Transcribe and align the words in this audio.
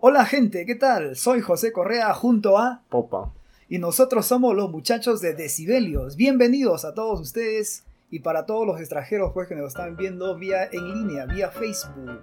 Hola 0.00 0.24
gente, 0.26 0.64
¿qué 0.64 0.76
tal? 0.76 1.16
Soy 1.16 1.40
José 1.40 1.72
Correa 1.72 2.14
junto 2.14 2.56
a 2.56 2.82
Popa. 2.88 3.32
y 3.68 3.78
nosotros 3.78 4.26
somos 4.26 4.54
los 4.54 4.70
muchachos 4.70 5.20
de 5.20 5.34
Decibelios. 5.34 6.14
Bienvenidos 6.14 6.84
a 6.84 6.94
todos 6.94 7.20
ustedes 7.20 7.84
y 8.08 8.20
para 8.20 8.46
todos 8.46 8.64
los 8.64 8.78
extranjeros 8.78 9.32
pues 9.34 9.48
que 9.48 9.56
nos 9.56 9.66
están 9.66 9.96
viendo 9.96 10.38
vía 10.38 10.68
en 10.70 10.94
línea, 10.94 11.26
vía 11.26 11.50
Facebook. 11.50 12.22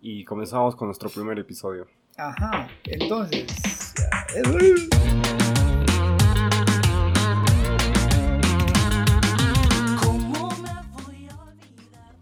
Y 0.00 0.24
comenzamos 0.24 0.74
con 0.74 0.88
nuestro 0.88 1.10
primer 1.10 1.38
episodio. 1.38 1.86
Ajá, 2.16 2.66
entonces... 2.84 3.44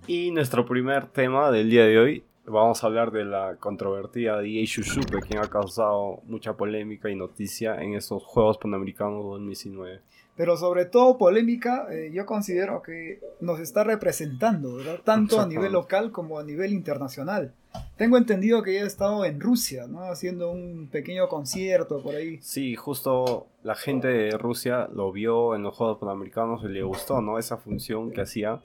Y 0.08 0.32
nuestro 0.32 0.66
primer 0.66 1.06
tema 1.06 1.52
del 1.52 1.70
día 1.70 1.84
de 1.84 1.98
hoy, 1.98 2.24
vamos 2.46 2.82
a 2.82 2.86
hablar 2.86 3.10
de 3.10 3.24
la 3.24 3.56
controvertida 3.56 4.40
DJ 4.40 4.66
Shushupe, 4.66 5.20
quien 5.20 5.38
ha 5.38 5.48
causado 5.48 6.20
mucha 6.26 6.54
polémica 6.56 7.10
y 7.10 7.16
noticia 7.16 7.80
en 7.82 7.94
estos 7.94 8.22
Juegos 8.22 8.58
Panamericanos 8.58 9.24
2019. 9.24 10.00
Pero 10.36 10.56
sobre 10.56 10.84
todo 10.84 11.16
polémica, 11.16 11.86
eh, 11.92 12.10
yo 12.12 12.26
considero 12.26 12.82
que 12.82 13.20
nos 13.40 13.60
está 13.60 13.84
representando, 13.84 14.76
¿verdad? 14.76 15.00
Tanto 15.04 15.40
a 15.40 15.46
nivel 15.46 15.72
local 15.72 16.10
como 16.10 16.40
a 16.40 16.42
nivel 16.42 16.72
internacional. 16.72 17.52
Tengo 17.96 18.16
entendido 18.16 18.62
que 18.62 18.72
ella 18.72 18.84
ha 18.84 18.88
estado 18.88 19.24
en 19.24 19.40
Rusia, 19.40 19.86
¿no? 19.86 20.02
Haciendo 20.02 20.50
un 20.50 20.88
pequeño 20.90 21.28
concierto 21.28 22.02
por 22.02 22.16
ahí. 22.16 22.38
Sí, 22.42 22.74
justo 22.74 23.46
la 23.62 23.76
gente 23.76 24.08
de 24.08 24.30
Rusia 24.36 24.88
lo 24.92 25.12
vio 25.12 25.54
en 25.54 25.62
los 25.62 25.76
Juegos 25.76 25.98
Panamericanos 25.98 26.64
y 26.64 26.68
le 26.68 26.82
gustó, 26.82 27.20
¿no? 27.20 27.38
Esa 27.38 27.56
función 27.56 28.10
que 28.10 28.22
hacía 28.22 28.60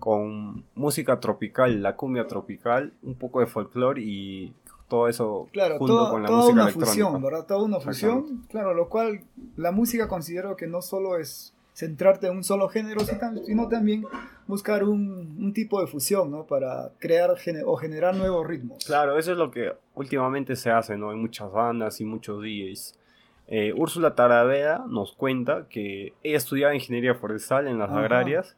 con 0.00 0.64
música 0.74 1.20
tropical, 1.20 1.82
la 1.82 1.94
cumbia 1.94 2.26
tropical, 2.26 2.92
un 3.02 3.14
poco 3.14 3.40
de 3.40 3.46
folclore 3.46 4.00
y 4.02 4.52
todo 4.88 5.06
eso 5.06 5.48
Claro, 5.52 5.78
junto 5.78 5.94
toda, 5.96 6.10
con 6.10 6.22
la 6.22 6.28
toda 6.28 6.38
música 6.40 6.52
una 6.54 6.62
electrónica. 6.64 6.90
fusión, 6.90 7.22
¿verdad? 7.22 7.46
Toda 7.46 7.62
una 7.62 7.78
fusión, 7.80 8.46
claro, 8.48 8.74
lo 8.74 8.88
cual 8.88 9.20
la 9.56 9.70
música 9.70 10.08
considero 10.08 10.56
que 10.56 10.66
no 10.66 10.82
solo 10.82 11.16
es 11.18 11.54
centrarte 11.74 12.26
en 12.26 12.36
un 12.36 12.44
solo 12.44 12.68
género, 12.68 13.00
sino 13.46 13.68
también 13.68 14.04
buscar 14.46 14.84
un, 14.84 15.36
un 15.38 15.52
tipo 15.54 15.80
de 15.80 15.86
fusión, 15.86 16.30
¿no? 16.30 16.44
Para 16.44 16.90
crear 16.98 17.30
o 17.64 17.76
generar 17.76 18.16
nuevos 18.16 18.46
ritmos. 18.46 18.84
Claro, 18.84 19.16
eso 19.16 19.32
es 19.32 19.38
lo 19.38 19.50
que 19.50 19.72
últimamente 19.94 20.56
se 20.56 20.70
hace, 20.70 20.96
¿no? 20.98 21.12
En 21.12 21.20
muchas 21.20 21.50
bandas 21.52 22.00
y 22.00 22.04
muchos 22.04 22.42
DJs. 22.42 22.96
Eh, 23.46 23.72
Úrsula 23.76 24.14
Taravera 24.14 24.84
nos 24.88 25.12
cuenta 25.12 25.66
que 25.68 26.12
ella 26.22 26.36
estudiaba 26.36 26.74
ingeniería 26.74 27.14
forestal 27.14 27.66
en 27.68 27.78
las 27.78 27.90
Ajá. 27.90 28.00
agrarias 28.00 28.56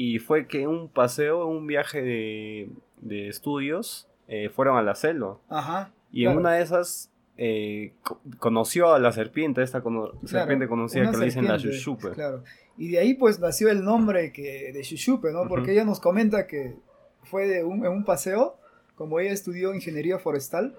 y 0.00 0.18
fue 0.20 0.46
que 0.46 0.62
en 0.62 0.68
un 0.68 0.88
paseo, 0.88 1.46
un 1.46 1.66
viaje 1.66 2.02
de, 2.02 2.70
de 3.00 3.28
estudios, 3.28 4.06
eh, 4.28 4.48
fueron 4.48 4.76
a 4.76 4.82
la 4.82 4.94
selva. 4.94 5.38
Ajá. 5.48 5.90
Y 6.12 6.22
claro. 6.22 6.32
en 6.32 6.38
una 6.38 6.52
de 6.54 6.62
esas 6.62 7.10
eh, 7.36 7.92
co- 8.02 8.20
conoció 8.38 8.92
a 8.94 8.98
la 8.98 9.10
serpiente, 9.12 9.62
esta 9.62 9.80
cono- 9.80 10.10
Claro, 10.10 10.26
serpiente 10.28 10.68
conocida 10.68 11.10
que 11.10 11.16
le 11.16 11.24
dicen 11.26 11.46
la 11.46 11.56
Shushupe. 11.56 12.10
Claro. 12.10 12.44
Y 12.76 12.90
de 12.92 12.98
ahí 13.00 13.14
pues 13.14 13.40
nació 13.40 13.70
el 13.70 13.82
nombre 13.84 14.32
que, 14.32 14.72
de 14.72 14.82
Shushupe, 14.82 15.32
¿no? 15.32 15.48
Porque 15.48 15.72
ella 15.72 15.84
nos 15.84 15.98
comenta 16.00 16.46
que 16.46 16.76
fue 17.24 17.48
de 17.48 17.64
un, 17.64 17.84
en 17.84 17.90
un 17.92 18.04
paseo, 18.04 18.56
como 18.94 19.18
ella 19.20 19.32
estudió 19.32 19.74
ingeniería 19.74 20.18
forestal, 20.18 20.74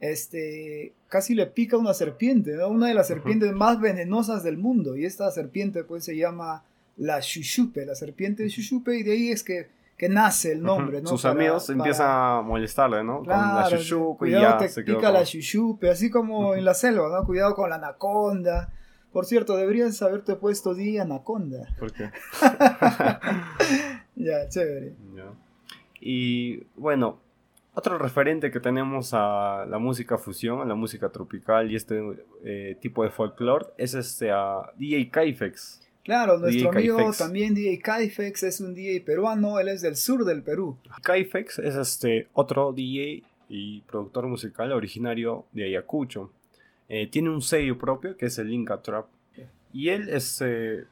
este, 0.00 0.92
casi 1.08 1.34
le 1.34 1.46
pica 1.46 1.76
una 1.76 1.94
serpiente, 1.94 2.54
¿no? 2.56 2.68
Una 2.68 2.88
de 2.88 2.94
las 2.94 3.06
serpientes 3.08 3.52
más 3.52 3.80
venenosas 3.80 4.42
del 4.42 4.58
mundo. 4.58 4.96
Y 4.96 5.04
esta 5.04 5.30
serpiente 5.30 5.84
pues 5.84 6.04
se 6.04 6.16
llama 6.16 6.64
la 6.96 7.20
Shushupe, 7.20 7.84
la 7.86 7.94
serpiente 7.94 8.48
Shushupe, 8.48 8.96
y 8.98 9.02
de 9.02 9.12
ahí 9.12 9.28
es 9.30 9.42
que, 9.42 9.68
que 9.98 10.08
nace 10.08 10.52
el 10.52 10.62
nombre. 10.62 11.00
¿no? 11.02 11.08
Sus 11.08 11.22
Para- 11.22 11.34
amigos 11.34 11.66
para- 11.66 11.76
empiezan 11.78 12.06
a 12.10 12.42
molestarle, 12.42 13.04
¿no? 13.04 13.18
con 13.18 13.28
la 13.28 13.66
Shushupe 13.70 14.28
y 14.28 14.32
cuidado 14.32 14.42
ya 14.44 14.58
te 14.58 14.68
se 14.68 14.84
quedó 14.84 14.96
pica 14.96 15.08
la 15.10 15.18
como- 15.20 15.24
shushupe, 15.26 15.90
así 15.90 16.10
como 16.10 16.54
en 16.54 16.64
la 16.64 16.74
selva, 16.74 17.08
¿no? 17.08 17.24
Cuidado 17.26 17.54
con 17.54 17.70
la 17.70 17.76
anaconda. 17.76 18.72
Por 19.12 19.24
cierto, 19.24 19.56
deberías 19.56 20.00
haberte 20.02 20.34
puesto 20.36 20.74
di 20.74 20.98
anaconda. 20.98 21.68
¿Por 21.78 21.92
qué? 21.92 22.10
Ya, 24.14 24.48
chévere. 24.48 24.94
Ya. 25.14 25.24
Y 26.00 26.64
bueno, 26.76 27.18
otro 27.74 27.98
referente 27.98 28.50
que 28.50 28.60
tenemos 28.60 29.10
a 29.12 29.66
la 29.68 29.78
música 29.78 30.16
fusión, 30.18 30.60
a 30.60 30.64
la 30.64 30.74
música 30.74 31.10
tropical 31.10 31.70
y 31.70 31.76
este 31.76 32.02
eh, 32.44 32.76
tipo 32.80 33.02
de 33.04 33.10
folclore 33.10 33.66
es 33.76 33.94
este 33.94 34.30
a 34.32 34.70
DJ 34.78 35.10
Kaifex. 35.10 35.82
Claro, 36.06 36.38
nuestro 36.38 36.70
DJ 36.70 36.78
amigo 36.92 36.96
también 37.18 37.54
DJ 37.54 37.80
Kaifex 37.80 38.42
es 38.44 38.60
un 38.60 38.74
DJ 38.74 39.00
peruano, 39.02 39.58
él 39.58 39.68
es 39.68 39.82
del 39.82 39.96
sur 39.96 40.24
del 40.24 40.42
Perú. 40.42 40.78
Kaifex 41.02 41.58
es 41.58 41.74
este 41.74 42.28
otro 42.32 42.72
DJ 42.72 43.22
y 43.48 43.80
productor 43.82 44.26
musical 44.28 44.72
originario 44.72 45.44
de 45.52 45.64
Ayacucho. 45.64 46.30
Eh, 46.88 47.08
tiene 47.08 47.30
un 47.30 47.42
sello 47.42 47.76
propio 47.76 48.16
que 48.16 48.26
es 48.26 48.38
el 48.38 48.52
Inca 48.52 48.80
Trap. 48.80 49.06
Y 49.72 49.88
él 49.90 50.08
este, 50.08 50.84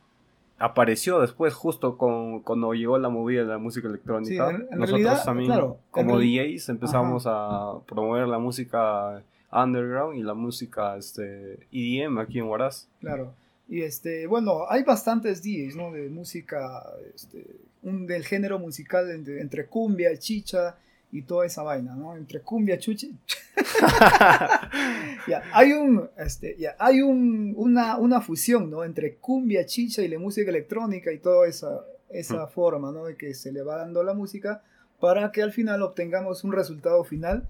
apareció 0.58 1.20
después 1.20 1.54
justo 1.54 1.97
con, 1.97 2.41
cuando 2.41 2.74
llegó 2.74 2.98
la 2.98 3.08
movida 3.08 3.42
de 3.42 3.47
la 3.48 3.58
música 3.58 3.86
electrónica. 3.88 4.28
Sí, 4.50 4.54
en- 4.56 4.62
en 4.70 4.78
Nosotros 4.78 4.91
realidad, 4.91 5.24
también 5.24 5.47
claro, 5.50 5.78
como 5.91 6.19
DJs 6.19 6.69
empezamos 6.70 7.24
a 7.26 7.74
promover 7.86 8.26
la 8.28 8.38
música 8.38 9.22
underground 9.53 10.19
y 10.19 10.22
la 10.24 10.34
música 10.34 10.97
este, 10.97 11.60
EDM 11.72 12.19
aquí 12.19 12.41
en 12.41 12.47
Huaraz. 12.47 12.88
Claro. 13.00 13.32
Y 13.69 13.82
este, 13.82 14.26
bueno, 14.26 14.64
hay 14.69 14.82
bastantes 14.82 15.42
DJs, 15.42 15.76
¿no? 15.76 15.92
De 15.92 16.08
música, 16.10 16.82
este, 17.14 17.47
un, 17.82 18.06
del 18.06 18.25
género 18.25 18.58
musical 18.58 19.10
entre, 19.10 19.41
entre 19.41 19.66
cumbia, 19.66 20.16
chicha 20.19 20.76
y 21.10 21.22
toda 21.22 21.47
esa 21.47 21.62
vaina, 21.62 21.94
¿no? 21.94 22.16
Entre 22.16 22.41
cumbia, 22.41 22.78
chuchi. 22.78 23.16
Hay 25.53 25.72
un, 25.72 26.10
este, 26.19 26.56
hay 26.78 27.00
un, 27.00 27.54
una, 27.56 27.97
una 27.97 28.20
fusión, 28.20 28.70
¿no? 28.70 28.84
Entre 28.84 29.14
cumbia, 29.14 29.64
chicha 29.64 30.03
y 30.03 30.08
la 30.08 30.19
música 30.19 30.50
electrónica 30.50 31.12
y 31.12 31.19
toda 31.19 31.48
esa, 31.48 31.80
esa 32.10 32.47
forma, 32.47 32.92
¿no? 32.92 33.06
De 33.06 33.16
que 33.16 33.32
se 33.32 33.53
le 33.53 33.62
va 33.62 33.78
dando 33.78 34.03
la 34.03 34.12
música 34.12 34.62
para 35.00 35.32
que 35.32 35.42
al 35.42 35.53
final 35.53 35.82
obtengamos 35.82 36.44
un 36.44 36.53
resultado 36.53 37.04
final 37.04 37.48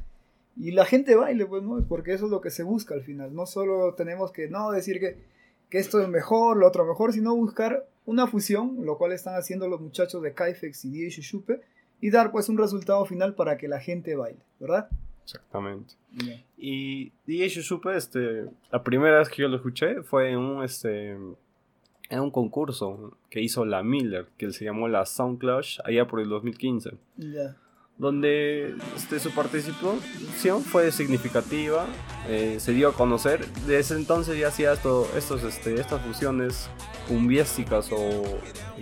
y 0.57 0.71
la 0.71 0.85
gente 0.85 1.17
baile, 1.17 1.47
pues, 1.47 1.63
¿no? 1.63 1.85
Porque 1.89 2.13
eso 2.13 2.27
es 2.27 2.31
lo 2.31 2.41
que 2.41 2.51
se 2.51 2.63
busca 2.63 2.95
al 2.95 3.03
final. 3.03 3.35
No 3.35 3.47
solo 3.47 3.95
tenemos 3.95 4.31
que, 4.31 4.49
no, 4.49 4.71
decir 4.71 5.01
que, 5.01 5.17
que 5.75 5.81
esto 5.81 6.01
es 6.01 6.09
mejor, 6.09 6.57
lo 6.57 6.69
otro 6.69 6.85
mejor, 6.85 7.13
sino 7.13 7.35
buscar 7.35 7.85
una 8.07 8.29
fusión, 8.29 8.77
lo 8.87 8.97
cual 8.97 9.11
están 9.11 9.35
haciendo 9.35 9.67
los 9.67 9.81
muchachos 9.81 10.23
de 10.23 10.33
Kaifex 10.33 10.85
y 10.85 10.91
DJ 10.91 11.09
Shushupe, 11.09 11.63
y 12.01 12.13
dar 12.13 12.31
pues 12.31 12.49
un 12.49 12.57
resultado 12.57 13.05
final 13.07 13.35
para 13.35 13.59
que 13.59 13.67
la 13.67 13.81
gente 13.81 14.15
baile, 14.15 14.39
¿verdad? 14.61 14.89
Exactamente. 15.25 15.97
Y 16.57 17.11
DJ 17.27 17.49
Shushupe, 17.49 17.97
este, 17.97 18.45
la 18.71 18.85
primera 18.85 19.19
vez 19.19 19.29
que 19.29 19.43
yo 19.43 19.49
lo 19.49 19.57
escuché 19.57 20.05
fue 20.05 20.31
en 20.31 20.39
un, 20.39 20.63
este, 20.63 21.11
en 21.11 22.21
un 22.21 22.31
concurso 22.31 23.19
que 23.29 23.41
hizo 23.41 23.65
la 23.65 23.83
Miller, 23.83 24.29
que 24.39 24.53
se 24.53 24.65
llamó 24.65 24.87
la 24.87 25.05
Sound 25.05 25.41
Clash, 25.41 25.81
allá 25.85 26.07
por 26.07 26.21
el 26.21 26.29
2015, 26.29 26.93
Ya. 27.17 27.57
Donde 27.99 28.75
este, 28.97 29.21
su 29.21 29.31
participación 29.31 30.63
fue 30.63 30.91
significativa, 30.91 31.87
eh, 32.29 32.57
se 32.59 32.73
dio 32.73 32.89
a 32.89 32.93
conocer, 32.93 33.47
desde 33.67 33.95
entonces 33.97 34.39
ya 34.39 34.49
hacía 34.49 34.73
esto, 34.73 35.07
estos, 35.17 35.43
este, 35.45 35.75
estas 35.81 36.01
fusiones 36.03 36.69
cumbiésticas 37.09 37.91
o... 37.93 38.23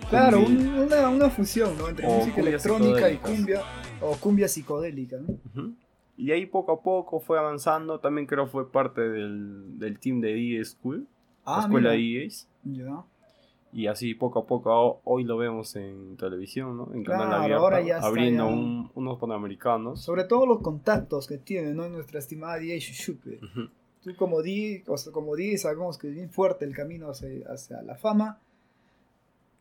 Claro, 0.08 0.40
un- 0.40 0.66
una, 0.68 1.08
una 1.08 1.28
fusión, 1.30 1.76
¿no? 1.76 1.88
Entre 1.88 2.06
música 2.06 2.40
electrónica 2.40 3.10
y 3.10 3.16
cumbia, 3.18 3.62
o 4.00 4.16
cumbia 4.16 4.48
psicodélica. 4.48 5.18
Y 6.16 6.30
ahí 6.30 6.46
poco 6.46 6.72
a 6.72 6.82
poco 6.82 7.20
fue 7.20 7.38
avanzando, 7.38 7.98
también 8.00 8.26
creo 8.26 8.46
fue 8.46 8.70
parte 8.70 9.00
del, 9.00 9.78
del 9.78 9.98
team 9.98 10.20
de 10.20 10.32
DJ 10.34 10.64
School, 10.64 11.06
la 11.46 11.60
escuela 11.60 11.90
Ah, 11.90 11.92
mira. 11.96 12.18
de 12.18 12.24
DJs. 12.24 12.48
Ya. 12.64 13.02
Y 13.74 13.86
así 13.86 14.14
poco 14.14 14.40
a 14.40 14.46
poco 14.46 14.70
ho- 14.70 15.00
hoy 15.04 15.24
lo 15.24 15.38
vemos 15.38 15.74
en 15.76 16.16
televisión, 16.18 16.76
¿no? 16.76 16.90
En 16.92 17.04
canal 17.04 17.28
Claro, 17.28 17.42
abierto, 17.42 17.62
ahora 17.64 17.80
ya 17.80 17.96
está 17.96 18.06
abriendo 18.08 18.44
ya. 18.48 18.54
un- 18.54 18.90
unos 18.94 19.18
panamericanos. 19.18 20.00
Sobre 20.02 20.24
todo 20.24 20.44
los 20.46 20.60
contactos 20.60 21.26
que 21.26 21.38
tiene, 21.38 21.72
¿no? 21.72 21.88
Nuestra 21.88 22.18
estimada 22.18 22.56
DJ 22.58 22.78
Shushupe. 22.80 23.40
Tú 24.02 24.14
como 24.16 24.42
DJ, 24.42 24.84
o 24.88 24.96
sea, 24.98 25.12
como 25.12 25.36
DJ 25.36 25.56
sabemos 25.58 25.96
que 25.96 26.08
es 26.08 26.14
bien 26.14 26.28
fuerte 26.30 26.64
el 26.66 26.74
camino 26.74 27.08
hacia, 27.08 27.28
hacia 27.50 27.80
la 27.82 27.94
fama. 27.94 28.38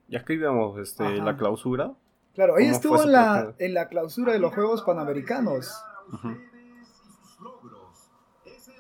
Y 0.10 0.18
aquí 0.18 0.36
vemos 0.36 0.78
este, 0.80 1.04
Ajá. 1.06 1.24
la 1.24 1.38
clausura. 1.38 1.94
Claro, 2.34 2.58
ella 2.58 2.68
¿Cómo 2.82 2.96
estuvo 2.96 3.04
en 3.04 3.12
la, 3.14 3.54
en 3.60 3.74
la 3.74 3.88
clausura 3.88 4.34
de 4.34 4.40
los 4.40 4.54
Juegos 4.54 4.82
Panamericanos. 4.82 5.72
Ujú. 6.12 6.36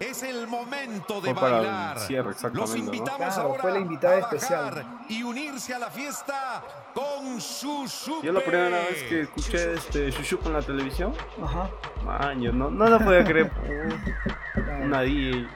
Es 0.01 0.24
el 0.24 0.48
momento 0.48 1.21
de 1.21 1.31
bailar. 1.31 2.00
cierre, 2.00 2.33
Los 2.53 2.75
invitamos 2.75 3.18
Claro, 3.18 3.42
ahora 3.50 3.62
fue 3.62 3.71
la 3.71 3.80
invitada 3.80 4.15
a 4.15 4.19
especial. 4.19 4.86
y 5.07 5.21
unirse 5.21 5.75
a 5.75 5.80
la 5.80 5.92
fiesta 5.92 6.63
con 6.94 7.38
Shushupe. 7.38 8.25
Yo 8.25 8.33
la 8.33 8.39
primera 8.42 8.69
vez 8.80 9.03
que 9.07 9.21
escuché 9.21 9.74
este 9.74 10.09
Shushup 10.09 10.48
en 10.48 10.53
la 10.53 10.62
televisión, 10.63 11.13
Ajá. 11.44 11.69
man, 12.03 12.42
yo 12.42 12.51
no, 12.51 12.71
no 12.71 12.88
lo 12.88 13.00
podía 13.00 13.24
creer. 13.24 13.51
claro. 14.53 14.86
Una 14.86 15.01
DJ. 15.01 15.48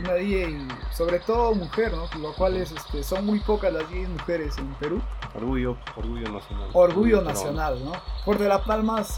Una 0.00 0.14
DJ, 0.14 0.66
sobre 0.92 1.20
todo 1.20 1.54
mujer, 1.54 1.92
¿no? 1.92 2.08
Lo 2.20 2.34
cual 2.34 2.56
es, 2.56 2.72
este, 2.72 3.04
son 3.04 3.24
muy 3.24 3.38
pocas 3.40 3.72
las 3.72 3.88
DJs 3.88 4.08
mujeres 4.08 4.58
en 4.58 4.74
Perú. 4.74 5.00
Orgullo, 5.34 5.76
orgullo 5.94 6.28
nacional. 6.32 6.70
Orgullo 6.72 7.18
peruano. 7.18 7.38
nacional, 7.38 7.84
¿no? 7.84 7.92
Fuerte 8.24 8.48
las 8.48 8.62
palmas. 8.62 9.14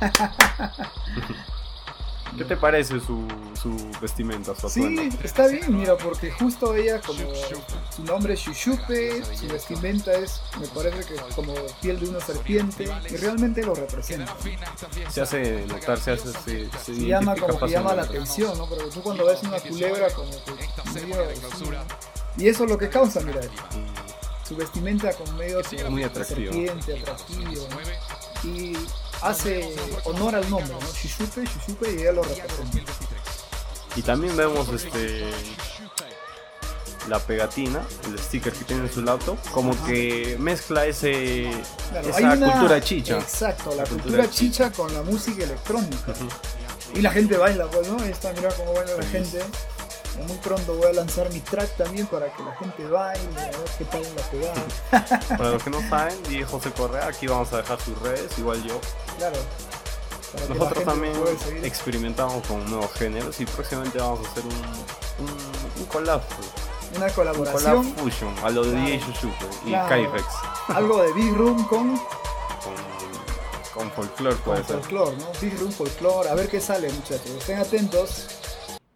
¿Qué 2.36 2.44
te 2.44 2.56
parece 2.56 3.00
su, 3.00 3.26
su 3.60 3.74
vestimenta, 4.00 4.54
su 4.54 4.68
Sí, 4.68 5.10
está 5.22 5.46
bien, 5.48 5.76
mira, 5.76 5.96
porque 5.96 6.30
justo 6.30 6.74
ella, 6.74 7.00
como 7.00 7.20
su 7.94 8.04
nombre 8.04 8.34
es 8.34 8.40
Shushupe, 8.40 9.22
su 9.36 9.46
vestimenta 9.48 10.12
es, 10.12 10.40
me 10.58 10.66
parece 10.68 11.04
que 11.06 11.20
como 11.34 11.54
piel 11.82 12.00
de 12.00 12.08
una 12.08 12.20
serpiente, 12.20 12.88
y 13.10 13.16
realmente 13.16 13.62
lo 13.62 13.74
representa. 13.74 14.34
Se 15.10 15.20
hace 15.20 15.66
notar, 15.66 15.98
se 15.98 16.12
hace... 16.12 16.32
Se, 16.32 16.70
se 16.70 16.94
Se 16.94 17.06
llama 17.06 17.34
como 17.36 17.58
que 17.58 17.68
llama 17.68 17.94
la 17.94 18.02
atención, 18.02 18.56
¿no? 18.56 18.68
Porque 18.68 18.84
tú 18.86 19.02
cuando 19.02 19.26
ves 19.26 19.42
una 19.42 19.58
culebra, 19.60 20.08
como 20.10 20.30
que 20.30 20.52
medio. 20.94 21.16
Y 22.36 22.48
eso 22.48 22.64
es 22.64 22.70
lo 22.70 22.78
que 22.78 22.88
causa, 22.88 23.20
mira, 23.20 23.40
su 24.48 24.56
vestimenta 24.56 25.12
con 25.12 25.36
medio 25.36 25.60
muy 25.88 26.04
atractivo. 26.04 26.52
serpiente, 26.52 27.00
atractivo, 27.00 27.68
¿no? 27.70 28.48
Y 28.50 28.76
hace 29.22 29.74
honor 30.04 30.34
al 30.34 30.48
nombre, 30.50 30.72
¿no? 30.72 30.86
Shushupe, 30.92 31.44
Shushupe, 31.44 31.92
y 31.92 32.00
ella 32.02 32.12
lo 32.12 32.22
representa. 32.22 32.92
Y 33.96 34.02
también 34.02 34.36
vemos 34.36 34.68
este 34.72 35.30
la 37.08 37.18
pegatina, 37.18 37.80
el 38.06 38.18
sticker 38.18 38.52
que 38.52 38.64
tiene 38.64 38.82
en 38.84 38.92
su 38.92 39.02
laptop, 39.02 39.36
como 39.52 39.72
que 39.84 40.36
mezcla 40.38 40.86
ese 40.86 41.50
Claro, 41.90 42.08
esa 42.10 42.32
una- 42.34 42.52
cultura 42.52 42.80
chicha. 42.80 43.18
Exacto, 43.18 43.70
la, 43.70 43.76
La 43.76 43.82
cultura, 43.84 44.02
cultura 44.02 44.30
chicha 44.30 44.70
con 44.70 44.92
la 44.94 45.02
música 45.02 45.42
electrónica. 45.44 46.14
Y 46.94 47.00
la 47.00 47.10
gente 47.10 47.36
baila, 47.36 47.66
pues, 47.70 47.88
¿no? 47.88 47.98
Ahí 48.02 48.10
está, 48.10 48.32
mira 48.32 48.50
cómo 48.54 48.74
baila 48.74 48.96
la 48.96 49.06
gente. 49.06 49.40
Muy 50.26 50.36
pronto 50.38 50.74
voy 50.74 50.86
a 50.88 50.92
lanzar 50.92 51.32
mi 51.32 51.40
track 51.40 51.76
también 51.76 52.06
para 52.06 52.26
que 52.34 52.42
la 52.42 52.54
gente 52.56 52.84
baile, 52.86 53.40
a 53.40 53.44
ver 53.46 53.70
qué 53.78 53.84
tal 53.84 54.02
la 54.16 54.22
pegada. 54.30 55.28
Para 55.38 55.50
los 55.52 55.62
que 55.62 55.70
no 55.70 55.80
saben, 55.88 56.14
y 56.28 56.42
José 56.42 56.70
Correa, 56.72 57.06
aquí 57.06 57.26
vamos 57.26 57.52
a 57.52 57.58
dejar 57.58 57.80
sus 57.80 57.98
redes, 58.02 58.30
igual 58.38 58.62
yo. 58.64 58.78
Claro. 59.18 59.36
Nosotros 60.48 60.84
también 60.84 61.12
experimentamos 61.62 62.46
con 62.46 62.64
nuevos 62.70 62.92
géneros 62.94 63.40
y 63.40 63.46
próximamente 63.46 63.98
vamos 63.98 64.20
a 64.26 64.30
hacer 64.30 64.44
un, 64.44 64.52
un, 65.26 65.80
un 65.80 65.84
collab. 65.86 66.20
Una 66.96 67.06
un 67.06 67.12
collab 67.12 67.34
colaboración, 67.36 67.94
fusion 67.96 68.34
a 68.44 68.50
lo 68.50 68.62
de 68.64 68.70
Claro. 68.72 68.86
DJ 68.86 68.98
Shushupe 69.00 69.46
y 69.64 69.70
Claro. 69.70 69.88
Kaifex 69.88 70.24
algo 70.68 71.02
de 71.02 71.12
Big 71.14 71.34
Room 71.34 71.66
con, 71.66 71.96
con, 71.96 72.74
con 73.74 73.90
folclore 73.92 74.36
con 74.36 74.44
puede 74.54 74.64
ser. 74.64 74.76
folclore, 74.80 75.16
¿no? 75.16 75.26
Big 75.40 75.58
Room 75.58 75.72
folklore, 75.72 76.28
a 76.28 76.34
ver 76.34 76.48
qué 76.48 76.60
sale, 76.60 76.90
muchachos. 76.92 77.30
Estén 77.30 77.58
atentos. 77.58 78.26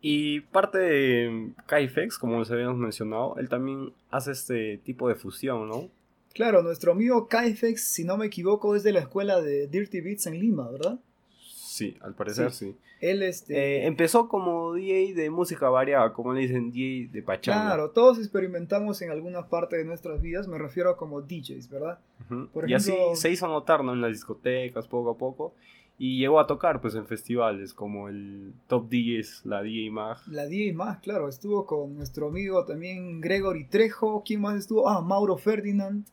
Y 0.06 0.40
parte 0.40 0.76
de 0.76 1.50
Kaifex, 1.64 2.18
como 2.18 2.38
les 2.38 2.50
habíamos 2.50 2.76
mencionado, 2.76 3.36
él 3.38 3.48
también 3.48 3.90
hace 4.10 4.32
este 4.32 4.76
tipo 4.84 5.08
de 5.08 5.14
fusión, 5.14 5.66
¿no? 5.66 5.88
Claro, 6.34 6.62
nuestro 6.62 6.92
amigo 6.92 7.26
Kaifex, 7.26 7.82
si 7.82 8.04
no 8.04 8.18
me 8.18 8.26
equivoco, 8.26 8.76
es 8.76 8.82
de 8.82 8.92
la 8.92 9.00
escuela 9.00 9.40
de 9.40 9.66
Dirty 9.66 10.02
Beats 10.02 10.26
en 10.26 10.38
Lima, 10.38 10.68
¿verdad? 10.70 10.98
Sí, 11.40 11.96
al 12.02 12.14
parecer 12.14 12.50
Sí. 12.52 12.66
sí. 12.72 12.76
Él, 13.00 13.22
este. 13.22 13.54
Eh, 13.56 13.86
empezó 13.86 14.28
como 14.28 14.74
DJ 14.74 15.14
de 15.14 15.30
música 15.30 15.70
variada, 15.70 16.12
como 16.12 16.34
le 16.34 16.42
dicen 16.42 16.70
DJ 16.70 17.08
de 17.10 17.22
pachanga. 17.22 17.64
Claro, 17.64 17.90
todos 17.90 18.18
experimentamos 18.18 19.00
en 19.00 19.10
alguna 19.10 19.48
parte 19.48 19.76
de 19.78 19.84
nuestras 19.86 20.20
vidas, 20.20 20.48
me 20.48 20.58
refiero 20.58 20.90
a 20.90 20.96
como 20.98 21.22
DJs, 21.22 21.70
¿verdad? 21.70 21.98
Por 22.52 22.68
y 22.68 22.74
así 22.74 22.92
ejemplo- 22.92 23.16
se 23.16 23.30
hizo 23.30 23.48
notar, 23.48 23.82
¿no? 23.82 23.94
En 23.94 24.02
las 24.02 24.12
discotecas, 24.12 24.86
poco 24.86 25.10
a 25.12 25.16
poco. 25.16 25.54
Y 25.96 26.19
llegó 26.19 26.41
a 26.41 26.46
tocar, 26.49 26.81
pues, 26.81 26.94
en 26.96 27.06
festivales 27.06 27.73
como 27.73 28.08
el 28.08 28.52
Top 28.67 28.88
DJs, 28.91 29.46
la 29.46 29.62
DJ 29.62 29.91
Mag. 29.93 30.19
La 30.26 30.46
DJ 30.46 30.73
más, 30.73 30.99
claro, 30.99 31.29
estuvo 31.29 31.67
con 31.67 31.94
nuestro 31.94 32.29
amigo 32.29 32.64
también 32.64 33.20
Gregory 33.20 33.64
Trejo, 33.69 34.23
¿quién 34.26 34.41
más 34.41 34.58
estuvo? 34.58 34.88
Ah, 34.88 35.00
Mauro 35.00 35.37
Ferdinand, 35.37 36.05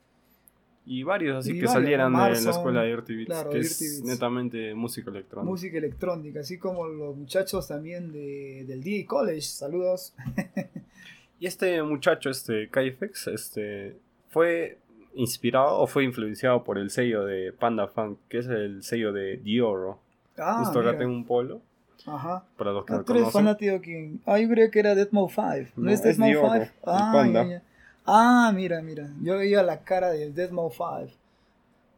Y 0.86 1.01
varios 1.04 1.38
así 1.38 1.51
Y 1.51 1.54
que 1.54 1.66
varios, 1.66 1.74
salieran 1.74 2.13
de 2.13 2.42
la 2.42 2.51
escuela 2.51 2.81
de 2.83 2.89
Dirty 2.89 3.16
Beats, 3.16 3.28
claro, 3.28 3.50
que 3.50 3.57
Dirty 3.57 3.72
es 3.72 3.80
Beats. 3.80 4.04
netamente 4.04 4.75
música 4.75 5.10
electrónica. 5.10 5.50
música 5.50 5.78
electrónica, 5.80 6.39
así 6.42 6.60
como 6.60 6.86
los 6.88 7.16
muchachos 7.16 7.68
también 7.68 8.12
de, 8.12 8.66
del 8.68 8.83
DJ 8.83 9.06
College, 9.07 9.42
saludos. 9.42 10.13
Y 11.39 11.48
este 11.48 11.81
muchacho, 11.81 12.30
este 12.30 12.69
Kaifex, 12.69 13.25
este, 13.25 13.98
fue 14.30 14.78
inspirado 15.15 15.77
o 15.79 15.87
fue 15.87 16.03
influenciado 16.03 16.63
por 16.63 16.77
el 16.77 16.89
sello 16.89 17.25
de 17.25 17.51
Panda 17.53 17.87
Funk, 17.87 18.17
que 18.29 18.39
es 18.39 18.47
el 18.47 18.83
sello 18.83 19.11
de 19.13 19.37
Dioro. 19.37 19.99
Ah, 20.37 20.57
Justo 20.59 20.79
acá 20.79 20.89
mira. 20.89 20.99
tengo 20.99 21.13
un 21.13 21.25
polo, 21.25 21.61
Ajá. 22.07 22.43
para 22.57 22.71
los 22.71 22.85
que 22.85 22.93
Ah, 22.93 22.95
no 22.97 23.01
eres 23.01 23.07
conocen. 23.07 23.31
fanático 23.31 23.79
de? 23.79 24.17
Ah, 24.25 24.39
yo 24.39 24.49
creía 24.49 24.71
que 24.71 24.79
era 24.79 24.95
Deathmo 24.95 25.29
5. 25.29 25.71
¿No, 25.75 25.83
No, 25.85 25.89
es 25.91 25.99
es 25.99 26.03
Deathmo 26.03 26.25
Dioro, 26.27 26.47
5? 26.53 26.63
el 26.63 26.69
Ah, 26.85 27.11
panda. 27.13 27.43
ya, 27.43 27.49
ya. 27.49 27.61
ah, 28.05 28.51
mira, 28.55 28.81
mira. 28.81 29.09
Yo 29.21 29.37
veía 29.37 29.61
la 29.63 29.81
cara 29.83 30.11
del 30.11 30.33
Deathmo 30.33 30.69
5. 30.71 31.11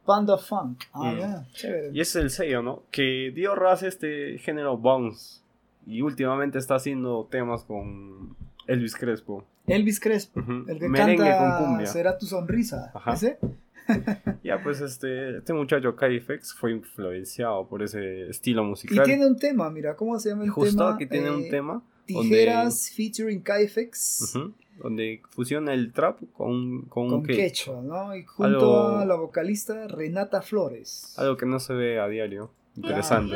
Panda 0.05 0.37
Funk. 0.37 0.81
Ah, 0.91 1.13
Mm. 1.13 1.19
ya, 1.19 1.45
chévere. 1.53 1.89
Y 1.93 2.01
ese 2.01 2.19
es 2.19 2.23
el 2.25 2.29
sello, 2.31 2.61
¿no? 2.61 2.83
Que 2.91 3.31
Dior 3.33 3.65
hace 3.67 3.87
este 3.87 4.37
género 4.39 4.75
bounce. 4.77 5.41
Y 5.85 6.01
últimamente 6.01 6.57
está 6.57 6.75
haciendo 6.75 7.27
temas 7.29 7.63
con 7.63 8.35
Elvis 8.67 8.95
Crespo. 8.95 9.45
Elvis 9.67 9.99
Crespo, 9.99 10.39
el 10.67 10.79
que 10.79 10.89
Merengue 10.89 11.17
canta 11.27 11.57
con 11.57 11.67
cumbia. 11.67 11.87
Será 11.87 12.17
tu 12.17 12.25
sonrisa. 12.25 12.91
Ajá. 12.93 13.13
¿Ese? 13.13 13.39
Ya, 14.43 14.63
pues 14.63 14.79
este, 14.79 15.39
este 15.39 15.51
muchacho 15.51 15.93
Kaifex 15.97 16.53
fue 16.53 16.71
influenciado 16.71 17.67
por 17.67 17.83
ese 17.83 18.29
estilo 18.29 18.63
Y 18.63 18.67
musical. 18.67 19.03
tiene 19.05 19.27
un 19.27 19.37
tema, 19.37 19.69
mira, 19.69 19.97
¿cómo 19.97 20.17
se 20.19 20.29
llama 20.29 20.43
Y 20.43 20.47
el 20.47 20.51
justo 20.53 20.77
tema? 20.85 20.95
aquí 20.95 21.05
tiene 21.05 21.29
un 21.31 21.41
Eh, 21.43 21.49
tema 21.49 21.83
Tijeras 22.05 22.91
featuring 22.95 23.41
Kaifex 23.41 24.33
ujú, 24.35 24.53
donde 24.81 25.21
fusiona 25.31 25.73
el 25.73 25.91
trap 25.91 26.17
con, 26.31 26.83
con, 26.83 27.09
con 27.09 27.13
un 27.19 27.23
quechua. 27.25 27.43
Quechua, 27.43 27.81
¿no? 27.81 28.15
Y 28.15 28.23
junto 28.23 28.45
Algo- 28.57 28.97
a 28.99 29.05
la 29.05 29.15
vocalista 29.15 29.85
Renata 29.89 30.41
Flores. 30.41 31.13
Algo 31.17 31.35
que 31.35 31.45
no 31.45 31.59
se 31.59 31.73
ve 31.73 31.99
a 31.99 32.07
diario. 32.07 32.51
Interesante. 32.77 33.35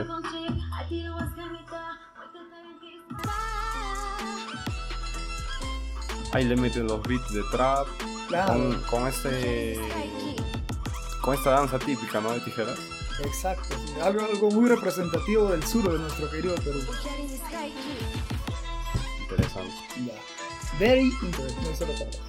Ahí 6.33 6.45
le 6.45 6.55
meten 6.55 6.87
los 6.87 7.01
beats 7.03 7.33
de 7.33 7.43
trap 7.51 7.87
Claro, 8.27 8.53
con, 8.53 8.81
con 8.83 9.07
este 9.07 9.79
con 11.21 11.33
esta 11.33 11.51
danza 11.51 11.79
típica, 11.79 12.21
¿no? 12.21 12.31
De 12.31 12.39
tijeras. 12.41 12.77
exacto. 13.23 13.75
Algo, 14.01 14.25
algo 14.25 14.51
muy 14.51 14.69
representativo 14.69 15.49
del 15.49 15.63
sur 15.63 15.91
de 15.91 15.99
nuestro 15.99 16.29
querido 16.29 16.55
Perú. 16.55 16.79
Interesante. 19.21 19.73
Ya. 20.05 20.13
Very 20.79 21.11
palabras. 21.21 22.21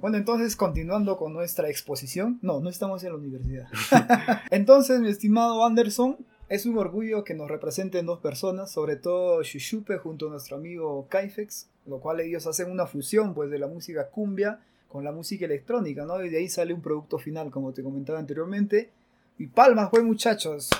Bueno, 0.00 0.16
entonces 0.16 0.56
continuando 0.56 1.16
con 1.16 1.32
nuestra 1.32 1.68
exposición. 1.68 2.38
No, 2.42 2.60
no 2.60 2.68
estamos 2.68 3.02
en 3.02 3.10
la 3.10 3.18
universidad. 3.18 3.66
entonces, 4.50 5.00
mi 5.00 5.08
estimado 5.08 5.64
Anderson, 5.64 6.16
es 6.48 6.64
un 6.64 6.78
orgullo 6.78 7.24
que 7.24 7.34
nos 7.34 7.50
representen 7.50 8.06
dos 8.06 8.20
personas, 8.20 8.70
sobre 8.70 8.96
todo 8.96 9.42
Shushupe 9.42 9.98
junto 9.98 10.28
a 10.28 10.30
nuestro 10.30 10.56
amigo 10.56 11.06
Kaifex, 11.08 11.68
lo 11.86 12.00
cual 12.00 12.20
ellos 12.20 12.46
hacen 12.46 12.70
una 12.70 12.86
fusión 12.86 13.34
pues 13.34 13.50
de 13.50 13.58
la 13.58 13.66
música 13.66 14.08
cumbia 14.08 14.60
con 14.88 15.04
la 15.04 15.12
música 15.12 15.44
electrónica, 15.44 16.06
¿no? 16.06 16.24
Y 16.24 16.30
de 16.30 16.38
ahí 16.38 16.48
sale 16.48 16.72
un 16.72 16.80
producto 16.80 17.18
final, 17.18 17.50
como 17.50 17.72
te 17.72 17.82
comentaba 17.82 18.18
anteriormente. 18.18 18.90
Y 19.38 19.46
palmas, 19.46 19.90
pues 19.90 20.02
muchachos. 20.02 20.70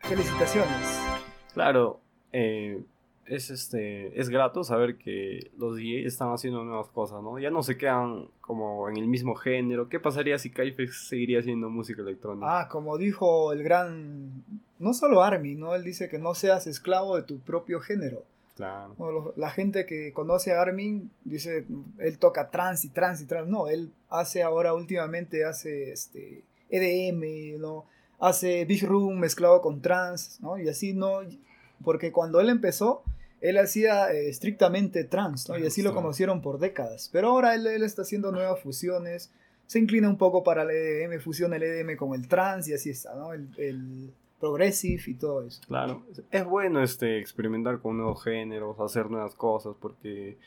Felicitaciones. 0.00 1.00
Claro, 1.54 2.00
eh, 2.32 2.80
es 3.26 3.50
este 3.50 4.18
es 4.18 4.28
grato 4.28 4.64
saber 4.64 4.96
que 4.96 5.50
los 5.58 5.76
DJs 5.76 6.06
están 6.06 6.32
haciendo 6.32 6.64
nuevas 6.64 6.88
cosas, 6.88 7.22
¿no? 7.22 7.38
Ya 7.38 7.50
no 7.50 7.62
se 7.62 7.76
quedan 7.76 8.28
como 8.40 8.88
en 8.88 8.96
el 8.96 9.08
mismo 9.08 9.34
género. 9.34 9.88
¿Qué 9.88 10.00
pasaría 10.00 10.38
si 10.38 10.50
Kaifex 10.50 11.08
seguiría 11.08 11.40
haciendo 11.40 11.68
música 11.68 12.02
electrónica? 12.02 12.60
Ah, 12.60 12.68
como 12.68 12.96
dijo 12.98 13.52
el 13.52 13.62
gran, 13.62 14.44
no 14.78 14.94
solo 14.94 15.22
Armin, 15.22 15.58
¿no? 15.58 15.74
Él 15.74 15.84
dice 15.84 16.08
que 16.08 16.18
no 16.18 16.34
seas 16.34 16.66
esclavo 16.66 17.16
de 17.16 17.22
tu 17.22 17.38
propio 17.40 17.80
género. 17.80 18.22
Claro. 18.56 19.34
La 19.36 19.50
gente 19.50 19.84
que 19.84 20.14
conoce 20.14 20.54
a 20.54 20.62
Armin 20.62 21.10
dice, 21.24 21.66
él 21.98 22.18
toca 22.18 22.50
trance 22.50 22.86
y 22.86 22.90
trance 22.90 23.24
y 23.24 23.26
trance. 23.26 23.50
No, 23.50 23.68
él 23.68 23.92
hace 24.08 24.42
ahora 24.42 24.72
últimamente, 24.72 25.44
hace 25.44 25.92
este 25.92 26.42
EDM, 26.70 27.60
¿no? 27.60 27.84
Hace 28.18 28.64
Big 28.64 28.82
Room 28.82 29.18
mezclado 29.18 29.60
con 29.60 29.82
trance, 29.82 30.42
¿no? 30.42 30.58
Y 30.58 30.70
así 30.70 30.94
no, 30.94 31.20
porque 31.84 32.12
cuando 32.12 32.40
él 32.40 32.48
empezó, 32.48 33.02
él 33.40 33.58
hacía 33.58 34.12
eh, 34.12 34.28
estrictamente 34.28 35.04
trance, 35.04 35.50
¿no? 35.50 35.58
Y 35.58 35.66
así 35.66 35.82
lo 35.82 35.94
conocieron 35.94 36.40
por 36.40 36.58
décadas. 36.58 37.10
Pero 37.12 37.28
ahora 37.28 37.54
él, 37.54 37.66
él 37.66 37.82
está 37.82 38.02
haciendo 38.02 38.32
nuevas 38.32 38.60
fusiones, 38.60 39.30
se 39.66 39.78
inclina 39.78 40.08
un 40.08 40.16
poco 40.16 40.42
para 40.42 40.62
el 40.62 40.70
EDM, 40.70 41.20
fusiona 41.20 41.56
el 41.56 41.62
EDM 41.62 41.96
con 41.96 42.14
el 42.14 42.28
trance 42.28 42.70
y 42.70 42.74
así 42.74 42.90
está, 42.90 43.14
¿no? 43.14 43.32
El, 43.32 43.48
el 43.58 44.12
progressive 44.40 45.02
y 45.06 45.14
todo 45.14 45.42
eso. 45.46 45.60
Claro, 45.66 46.02
es 46.30 46.44
bueno 46.44 46.82
este 46.82 47.18
experimentar 47.18 47.80
con 47.80 47.96
nuevos 47.96 48.22
géneros, 48.22 48.78
hacer 48.80 49.10
nuevas 49.10 49.34
cosas, 49.34 49.74
porque 49.80 50.38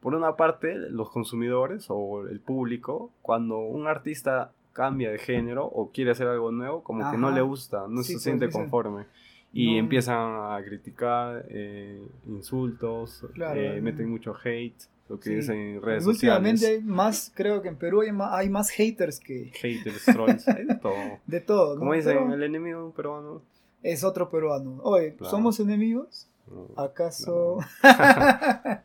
por 0.00 0.14
una 0.14 0.36
parte 0.36 0.74
los 0.74 1.10
consumidores 1.10 1.86
o 1.88 2.26
el 2.26 2.40
público, 2.40 3.10
cuando 3.22 3.58
un 3.58 3.86
artista 3.86 4.52
cambia 4.72 5.10
de 5.10 5.18
género 5.18 5.66
o 5.66 5.90
quiere 5.90 6.12
hacer 6.12 6.28
algo 6.28 6.52
nuevo, 6.52 6.82
como 6.82 7.10
que 7.10 7.18
no 7.18 7.30
le 7.30 7.40
gusta, 7.40 7.86
no 7.88 8.02
Sí, 8.02 8.14
se 8.14 8.20
siente 8.20 8.48
conforme. 8.48 9.06
Y 9.52 9.72
"No". 9.74 9.78
empiezan 9.78 10.16
a 10.52 10.62
criticar, 10.64 11.46
eh, 11.48 12.02
insultos, 12.26 13.24
Claro, 13.34 13.60
eh, 13.60 13.80
meten 13.80 14.08
mucho 14.10 14.34
hate. 14.44 14.76
lo 15.08 15.18
que 15.18 15.30
Sí. 15.30 15.34
dicen 15.36 15.56
en 15.56 15.82
redes 15.82 16.04
Últimamente 16.06 16.58
sociales. 16.58 16.82
hay 16.84 16.86
más, 16.90 17.32
creo 17.34 17.62
que 17.62 17.68
en 17.68 17.76
Perú 17.76 18.02
hay 18.02 18.12
más, 18.12 18.30
hay 18.34 18.50
más 18.50 18.68
haters 18.68 19.18
que 19.18 19.50
Haters, 19.58 20.04
trolls, 20.04 20.46
hay 20.48 20.64
de 20.66 20.74
todo. 20.74 20.94
de 21.26 21.40
todo. 21.40 21.74
¿no? 21.74 21.78
Como 21.80 21.94
dicen, 21.94 22.18
Pero 22.18 22.34
el 22.34 22.42
enemigo 22.42 22.92
peruano. 22.92 23.40
Es 23.82 24.04
otro 24.04 24.28
peruano. 24.28 24.80
Oye, 24.82 25.14
Claro. 25.14 25.30
¿somos 25.30 25.58
enemigos? 25.60 26.28
¿Acaso? 26.76 27.58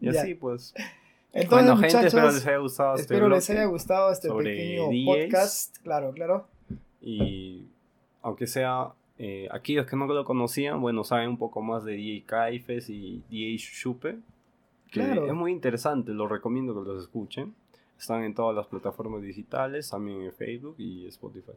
Y 0.00 0.10
Ya. 0.12 0.20
así 0.22 0.34
pues. 0.34 0.74
Entonces, 1.32 1.66
bueno, 1.68 1.80
gente, 1.80 2.06
espero 2.06 2.30
les 2.30 2.46
haya 2.46 2.58
gustado 2.58 2.94
este 2.94 3.02
espero 3.02 3.28
les 3.28 3.50
haya 3.50 3.64
gustado 3.64 4.12
este 4.12 4.28
pequeño 4.30 4.88
DJs. 4.88 5.06
podcast. 5.06 5.76
Claro, 5.82 6.12
claro. 6.12 6.46
Y 7.00 7.66
aunque 8.22 8.46
sea 8.46 8.88
eh, 9.18 9.48
aquellos 9.50 9.86
que 9.86 9.96
no 9.96 10.06
lo 10.06 10.24
conocían, 10.24 10.80
bueno, 10.80 11.04
saben 11.04 11.28
un 11.30 11.38
poco 11.38 11.62
más 11.62 11.84
de 11.84 11.92
DJ 11.92 12.24
Kaifes 12.26 12.90
y 12.90 13.22
DJ 13.30 13.56
Shupe. 13.58 14.18
Que 14.90 15.00
Claro. 15.00 15.26
es 15.26 15.34
muy 15.34 15.50
interesante, 15.52 16.12
los 16.12 16.30
recomiendo 16.30 16.74
que 16.74 16.88
los 16.88 17.02
escuchen. 17.02 17.54
Están 17.98 18.24
en 18.24 18.34
todas 18.34 18.54
las 18.56 18.66
plataformas 18.66 19.22
digitales, 19.22 19.90
también 19.90 20.22
en 20.22 20.32
Facebook 20.32 20.74
y 20.78 21.06
Spotify. 21.06 21.52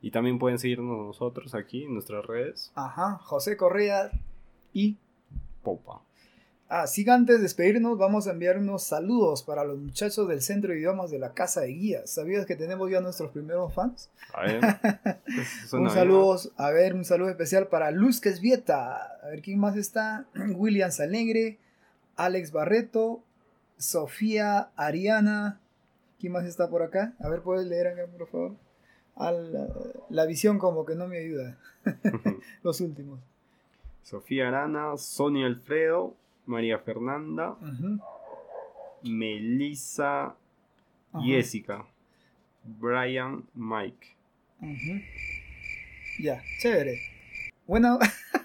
Y 0.00 0.10
también 0.10 0.38
pueden 0.38 0.58
seguirnos 0.58 1.06
nosotros 1.06 1.54
aquí 1.54 1.84
en 1.84 1.94
nuestras 1.94 2.24
redes. 2.26 2.72
Ajá, 2.74 3.18
José 3.22 3.56
Correa 3.56 4.10
y 4.72 4.96
Popa. 5.62 6.00
Así 6.74 7.04
que 7.04 7.10
antes 7.10 7.36
de 7.36 7.42
despedirnos, 7.42 7.98
vamos 7.98 8.26
a 8.26 8.30
enviar 8.30 8.56
unos 8.56 8.82
saludos 8.84 9.42
para 9.42 9.62
los 9.62 9.78
muchachos 9.78 10.26
del 10.26 10.40
Centro 10.40 10.72
de 10.72 10.78
Idiomas 10.78 11.10
de 11.10 11.18
la 11.18 11.34
Casa 11.34 11.60
de 11.60 11.68
Guías. 11.68 12.08
¿Sabías 12.08 12.46
que 12.46 12.56
tenemos 12.56 12.90
ya 12.90 13.02
nuestros 13.02 13.30
primeros 13.30 13.74
fans? 13.74 14.08
Un 15.72 15.90
saludo, 15.90 16.38
a 16.56 16.70
ver, 16.70 16.94
un 16.94 17.04
saludo 17.04 17.28
especial 17.28 17.66
para 17.68 17.90
Luz 17.90 18.20
Quesvieta. 18.22 18.96
A 19.22 19.26
ver 19.26 19.42
quién 19.42 19.58
más 19.58 19.76
está. 19.76 20.24
William 20.56 20.90
Salegre, 20.90 21.58
Alex 22.16 22.52
Barreto, 22.52 23.20
Sofía 23.76 24.70
Ariana. 24.76 25.60
¿Quién 26.20 26.32
más 26.32 26.46
está 26.46 26.70
por 26.70 26.82
acá? 26.82 27.12
A 27.20 27.28
ver, 27.28 27.42
¿puedes 27.42 27.66
leer 27.66 27.88
acá, 27.88 28.06
por 28.16 28.26
favor? 28.28 28.52
Al- 29.16 29.68
la 30.08 30.24
visión 30.24 30.58
como 30.58 30.86
que 30.86 30.94
no 30.94 31.06
me 31.06 31.18
ayuda. 31.18 31.58
Los 32.62 32.80
últimos. 32.80 33.20
Sofía 34.02 34.48
Arana, 34.48 34.96
Sonia 34.96 35.46
Alfredo, 35.46 36.14
María 36.46 36.78
Fernanda. 36.78 37.56
Melissa. 39.02 40.34
Jessica, 41.24 41.84
Brian 42.64 43.44
Mike. 43.54 44.16
Ya, 46.18 46.42
chévere. 46.58 47.00
Bueno, 47.66 47.98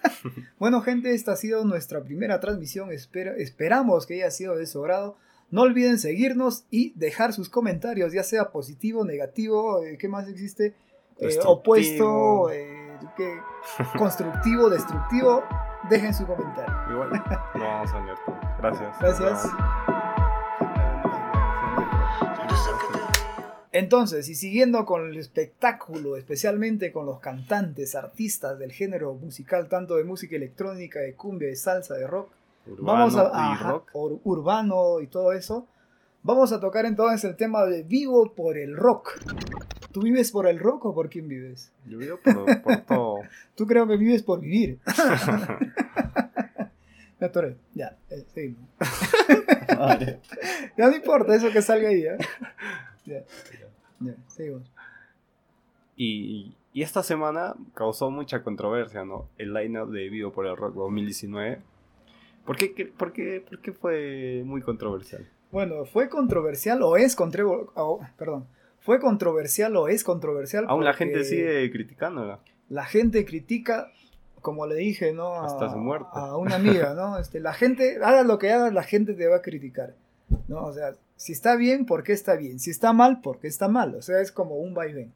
bueno, 0.59 0.81
gente, 0.81 1.13
esta 1.13 1.31
ha 1.31 1.35
sido 1.37 1.63
nuestra 1.63 2.03
primera 2.03 2.41
transmisión. 2.41 2.91
Espera- 2.91 3.35
esperamos 3.37 4.05
que 4.05 4.15
haya 4.15 4.31
sido 4.31 4.57
de 4.57 4.67
su 4.67 4.81
agrado. 4.81 5.15
No 5.49 5.61
olviden 5.61 5.97
seguirnos 5.97 6.65
y 6.71 6.91
dejar 6.97 7.31
sus 7.31 7.47
comentarios, 7.47 8.11
ya 8.11 8.23
sea 8.23 8.51
positivo, 8.51 9.05
negativo, 9.05 9.81
eh, 9.85 9.97
¿qué 9.97 10.09
más 10.09 10.27
existe? 10.27 10.73
Eh, 11.19 11.39
opuesto, 11.45 12.51
eh, 12.51 12.99
¿qué? 13.15 13.37
constructivo, 13.97 14.69
destructivo. 14.69 15.41
Dejen 15.89 16.13
su 16.13 16.25
comentario. 16.27 16.75
Igual, 16.91 17.09
lo 17.55 17.63
vamos 17.63 17.91
a 17.93 17.99
leer. 18.01 18.17
Gracias. 18.59 18.99
Gracias. 18.99 19.51
Entonces, 23.71 24.27
y 24.29 24.35
siguiendo 24.35 24.85
con 24.85 25.07
el 25.07 25.17
espectáculo, 25.17 26.17
especialmente 26.17 26.91
con 26.91 27.05
los 27.05 27.19
cantantes, 27.19 27.95
artistas 27.95 28.57
del 28.57 28.71
género 28.71 29.13
musical, 29.13 29.67
tanto 29.67 29.97
de 29.97 30.03
música 30.03 30.35
electrónica, 30.35 30.99
de 30.99 31.13
cumbia, 31.13 31.49
de 31.49 31.55
salsa, 31.55 31.93
de 31.93 32.07
rock, 32.07 32.29
vamos 32.79 33.15
a, 33.15 33.25
Urbano 33.25 33.49
y 33.49 33.53
ajá, 33.53 33.69
rock. 33.71 33.89
ur- 33.93 34.19
urbano 34.23 34.99
y 35.01 35.07
todo 35.07 35.31
eso, 35.31 35.67
vamos 36.23 36.51
a 36.51 36.59
tocar 36.59 36.85
entonces 36.85 37.23
el 37.23 37.35
tema 37.35 37.65
de 37.65 37.83
vivo 37.83 38.33
por 38.35 38.57
el 38.57 38.75
rock. 38.75 39.19
¿Tú 39.91 40.01
vives 40.01 40.31
por 40.31 40.47
el 40.47 40.59
rock 40.59 40.85
o 40.85 40.93
por 40.93 41.09
quién 41.09 41.27
vives? 41.27 41.71
Yo 41.85 41.97
vivo 41.97 42.19
por, 42.23 42.61
por 42.61 42.77
todo. 42.85 43.15
Tú 43.55 43.65
creo 43.65 43.87
que 43.87 43.97
vives 43.97 44.23
por 44.23 44.39
vivir. 44.41 44.79
Me 47.19 47.25
atoré. 47.27 47.57
Ya, 47.73 47.97
eh, 48.09 48.25
seguimos. 48.33 48.61
Ya 50.77 50.89
no 50.89 50.95
importa 50.95 51.35
eso 51.35 51.51
que 51.51 51.61
salga 51.61 51.89
ahí, 51.89 52.03
¿eh? 52.03 52.17
Ya, 53.05 53.23
ya, 53.99 54.15
seguimos. 54.27 54.63
Y, 55.95 56.55
y 56.73 56.81
esta 56.83 57.03
semana 57.03 57.55
causó 57.73 58.09
mucha 58.11 58.43
controversia, 58.43 59.03
¿no? 59.05 59.27
El 59.37 59.53
line-up 59.53 59.91
de 59.91 60.09
Vivo 60.09 60.31
por 60.31 60.45
el 60.47 60.55
Rock 60.55 60.75
2019. 60.75 61.59
¿Por 62.45 62.55
qué, 62.57 62.73
qué- 62.73 62.85
por, 62.85 63.11
qué, 63.13 63.43
¿Por 63.47 63.59
qué 63.61 63.73
fue 63.73 64.43
muy 64.45 64.61
controversial? 64.61 65.27
Bueno, 65.51 65.85
fue 65.85 66.09
controversial 66.09 66.81
o 66.83 66.97
es 66.97 67.15
controversial, 67.15 67.73
perdón, 68.17 68.47
fue 68.79 68.99
controversial 68.99 69.75
o 69.75 69.87
es 69.87 70.03
controversial. 70.03 70.65
Aún 70.67 70.83
la 70.83 70.93
gente 70.93 71.23
sigue 71.23 71.69
criticándola. 71.71 72.39
La 72.69 72.85
gente 72.85 73.25
critica, 73.25 73.91
como 74.41 74.65
le 74.65 74.75
dije, 74.75 75.13
¿no? 75.13 75.33
A, 75.33 75.45
Hasta 75.45 75.69
su 75.71 75.77
muerte. 75.77 76.07
a 76.13 76.35
una 76.37 76.55
amiga, 76.55 76.93
¿no? 76.93 77.17
Este, 77.19 77.39
la 77.39 77.53
gente, 77.53 77.99
haga 78.03 78.23
lo 78.23 78.39
que 78.39 78.51
hagas, 78.51 78.73
la 78.73 78.83
gente 78.83 79.13
te 79.13 79.27
va 79.27 79.37
a 79.37 79.41
criticar, 79.41 79.95
¿no? 80.47 80.65
O 80.65 80.73
sea, 80.73 80.93
si 81.15 81.31
está 81.31 81.55
bien, 81.55 81.85
¿por 81.85 82.03
qué 82.03 82.13
está 82.13 82.35
bien? 82.35 82.59
Si 82.59 82.69
está 82.69 82.93
mal, 82.93 83.21
¿por 83.21 83.39
qué 83.39 83.47
está 83.47 83.67
mal? 83.67 83.95
O 83.95 84.01
sea, 84.01 84.21
es 84.21 84.31
como 84.31 84.55
un 84.57 84.73
vaivén. 84.73 85.13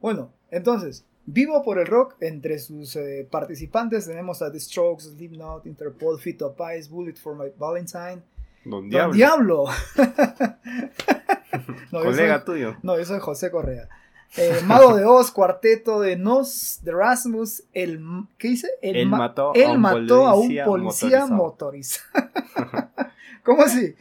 Bueno, 0.00 0.30
entonces, 0.50 1.04
Vivo 1.26 1.62
por 1.62 1.78
el 1.78 1.86
Rock, 1.86 2.16
entre 2.20 2.58
sus 2.58 2.96
eh, 2.96 3.26
participantes 3.30 4.06
tenemos 4.06 4.42
a 4.42 4.52
The 4.52 4.60
Strokes, 4.60 5.04
Slipknot, 5.04 5.64
Interpol, 5.64 6.20
Fito 6.20 6.52
Páez, 6.52 6.90
Bullet 6.90 7.14
for 7.14 7.34
My 7.34 7.50
Valentine, 7.56 8.22
Don 8.64 8.88
Don 8.88 8.90
Diablo. 8.90 9.14
Diablo. 9.14 9.64
No, 11.92 12.02
Colega 12.02 12.38
soy- 12.38 12.44
tuyo. 12.44 12.76
no, 12.82 12.98
yo 12.98 13.04
soy 13.04 13.20
José 13.20 13.50
Correa. 13.50 13.88
Eh, 14.36 14.58
Mago 14.64 14.96
de 14.96 15.04
Oz, 15.04 15.30
Cuarteto 15.30 16.00
de 16.00 16.16
Nos, 16.16 16.80
de 16.82 16.90
Rasmus, 16.90 17.62
el, 17.72 18.00
¿qué 18.36 18.48
dice? 18.48 18.68
El 18.82 18.96
Él 18.96 19.08
ma- 19.08 19.18
mató 19.18 19.52
a 19.52 19.54
él 19.54 19.70
un 19.76 19.80
mató 19.80 20.26
a 20.26 20.34
un 20.34 20.48
policía 20.64 21.26
motorizado. 21.26 21.28
motorizado. 21.36 22.30
¿Cómo 23.44 23.62
así? 23.62 23.94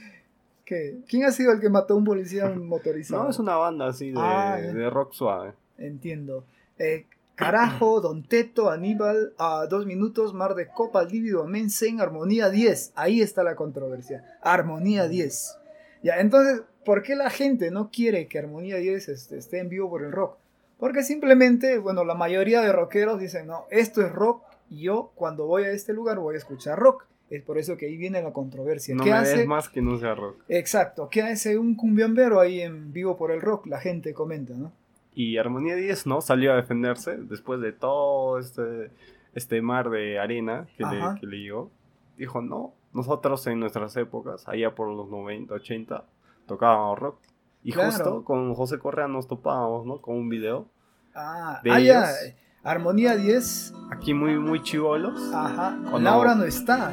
¿Qué? 0.66 1.02
¿Quién 1.08 1.26
ha 1.26 1.32
sido 1.32 1.52
el 1.52 1.60
que 1.60 1.70
mató 1.70 1.94
a 1.94 1.98
un 1.98 2.06
policía 2.06 2.50
motorizado? 2.50 3.26
No, 3.26 3.30
es 3.30 3.38
una 3.38 3.56
banda 3.58 3.88
así 3.88 4.10
de, 4.12 4.20
Ah, 4.20 4.58
de 4.58 4.90
rock 4.90 5.14
suave. 5.14 5.54
Entiendo. 5.78 6.46
Eh, 6.80 7.06
carajo, 7.36 8.02
Don 8.02 8.24
Teto, 8.24 8.70
Aníbal, 8.70 9.34
a 9.38 9.66
dos 9.68 9.86
minutos, 9.86 10.34
Mar 10.34 10.56
de 10.56 10.68
Copa, 10.68 11.04
Lívido, 11.04 11.46
Mensen, 11.46 12.02
Armonía 12.02 12.50
10. 12.50 12.94
Ahí 12.96 13.22
está 13.22 13.44
la 13.44 13.56
controversia. 13.56 14.24
Armonía 14.42 15.08
10. 15.08 15.58
Ya, 16.04 16.20
entonces, 16.20 16.62
¿por 16.86 17.02
qué 17.02 17.16
la 17.16 17.30
gente 17.30 17.72
no 17.72 17.90
quiere 17.92 18.28
que 18.28 18.40
Armonía 18.40 18.78
10 18.78 19.10
este, 19.10 19.38
esté 19.38 19.60
en 19.60 19.70
vivo 19.70 19.90
por 19.90 20.04
el 20.04 20.12
rock? 20.12 20.38
Porque 20.78 21.04
simplemente, 21.04 21.78
bueno, 21.78 22.04
la 22.04 22.14
mayoría 22.16 22.62
de 22.62 22.72
rockeros 22.72 23.20
dicen, 23.20 23.48
no, 23.48 23.66
esto 23.72 24.02
es 24.02 24.12
rock 24.12 24.44
y 24.70 24.82
yo 24.82 25.12
cuando 25.16 25.46
voy 25.46 25.64
a 25.64 25.72
este 25.72 25.94
lugar 25.94 26.20
voy 26.20 26.36
a 26.36 26.40
escuchar 26.40 26.78
rock. 26.78 27.06
Es 27.30 27.42
por 27.42 27.58
eso 27.58 27.78
que 27.78 27.88
ahí 27.88 27.98
viene 27.98 28.22
la 28.22 28.32
controversia. 28.34 28.94
No 28.94 29.04
¿Qué 29.04 29.10
me 29.10 29.16
hace? 29.16 29.38
des 29.38 29.48
más 29.48 29.70
que 29.70 29.82
no 29.82 29.98
sea 29.98 30.14
rock. 30.14 30.44
Exacto, 30.50 31.08
¿qué 31.10 31.22
hace 31.22 31.58
un 31.58 31.76
cumbiombero 31.76 32.40
ahí 32.40 32.62
en 32.62 32.92
vivo 32.92 33.18
por 33.18 33.32
el 33.32 33.42
rock? 33.42 33.66
La 33.66 33.80
gente 33.80 34.14
comenta, 34.14 34.54
¿no? 34.54 34.72
Y 35.16 35.38
Armonía 35.38 35.76
10 35.76 36.08
no 36.08 36.22
salió 36.22 36.54
a 36.54 36.56
defenderse 36.56 37.18
después 37.18 37.60
de 37.62 37.72
todo 37.72 38.40
este, 38.40 38.92
este 39.34 39.62
mar 39.62 39.90
de 39.90 40.20
arena 40.20 40.66
que 40.78 40.84
le, 40.86 41.02
que 41.20 41.28
le 41.28 41.38
llegó. 41.38 41.70
Dijo, 42.18 42.42
no, 42.42 42.74
nosotros 42.94 43.46
en 43.48 43.60
nuestras 43.60 43.96
épocas, 43.98 44.48
allá 44.48 44.74
por 44.76 44.88
los 44.90 45.10
90, 45.10 45.54
80, 45.54 46.06
tocábamos 46.48 47.00
rock. 47.00 47.20
Y 47.64 47.72
Claro. 47.72 47.92
justo 47.92 48.24
con 48.26 48.54
José 48.56 48.78
Correa 48.80 49.08
nos 49.08 49.28
topábamos, 49.28 49.86
¿no? 49.86 50.02
Con 50.02 50.16
un 50.16 50.30
video. 50.30 50.68
Ah, 51.16 51.60
De 51.64 51.72
ah, 51.72 51.80
ya. 51.80 52.04
ellos. 52.12 52.36
Armonía 52.64 53.16
10. 53.16 53.74
Aquí 53.92 54.14
muy, 54.14 54.38
muy 54.40 54.62
chivolos, 54.64 55.22
Ajá. 55.34 55.78
O 55.88 55.92
no. 55.92 56.00
Laura 56.00 56.36
no 56.36 56.44
está. 56.44 56.92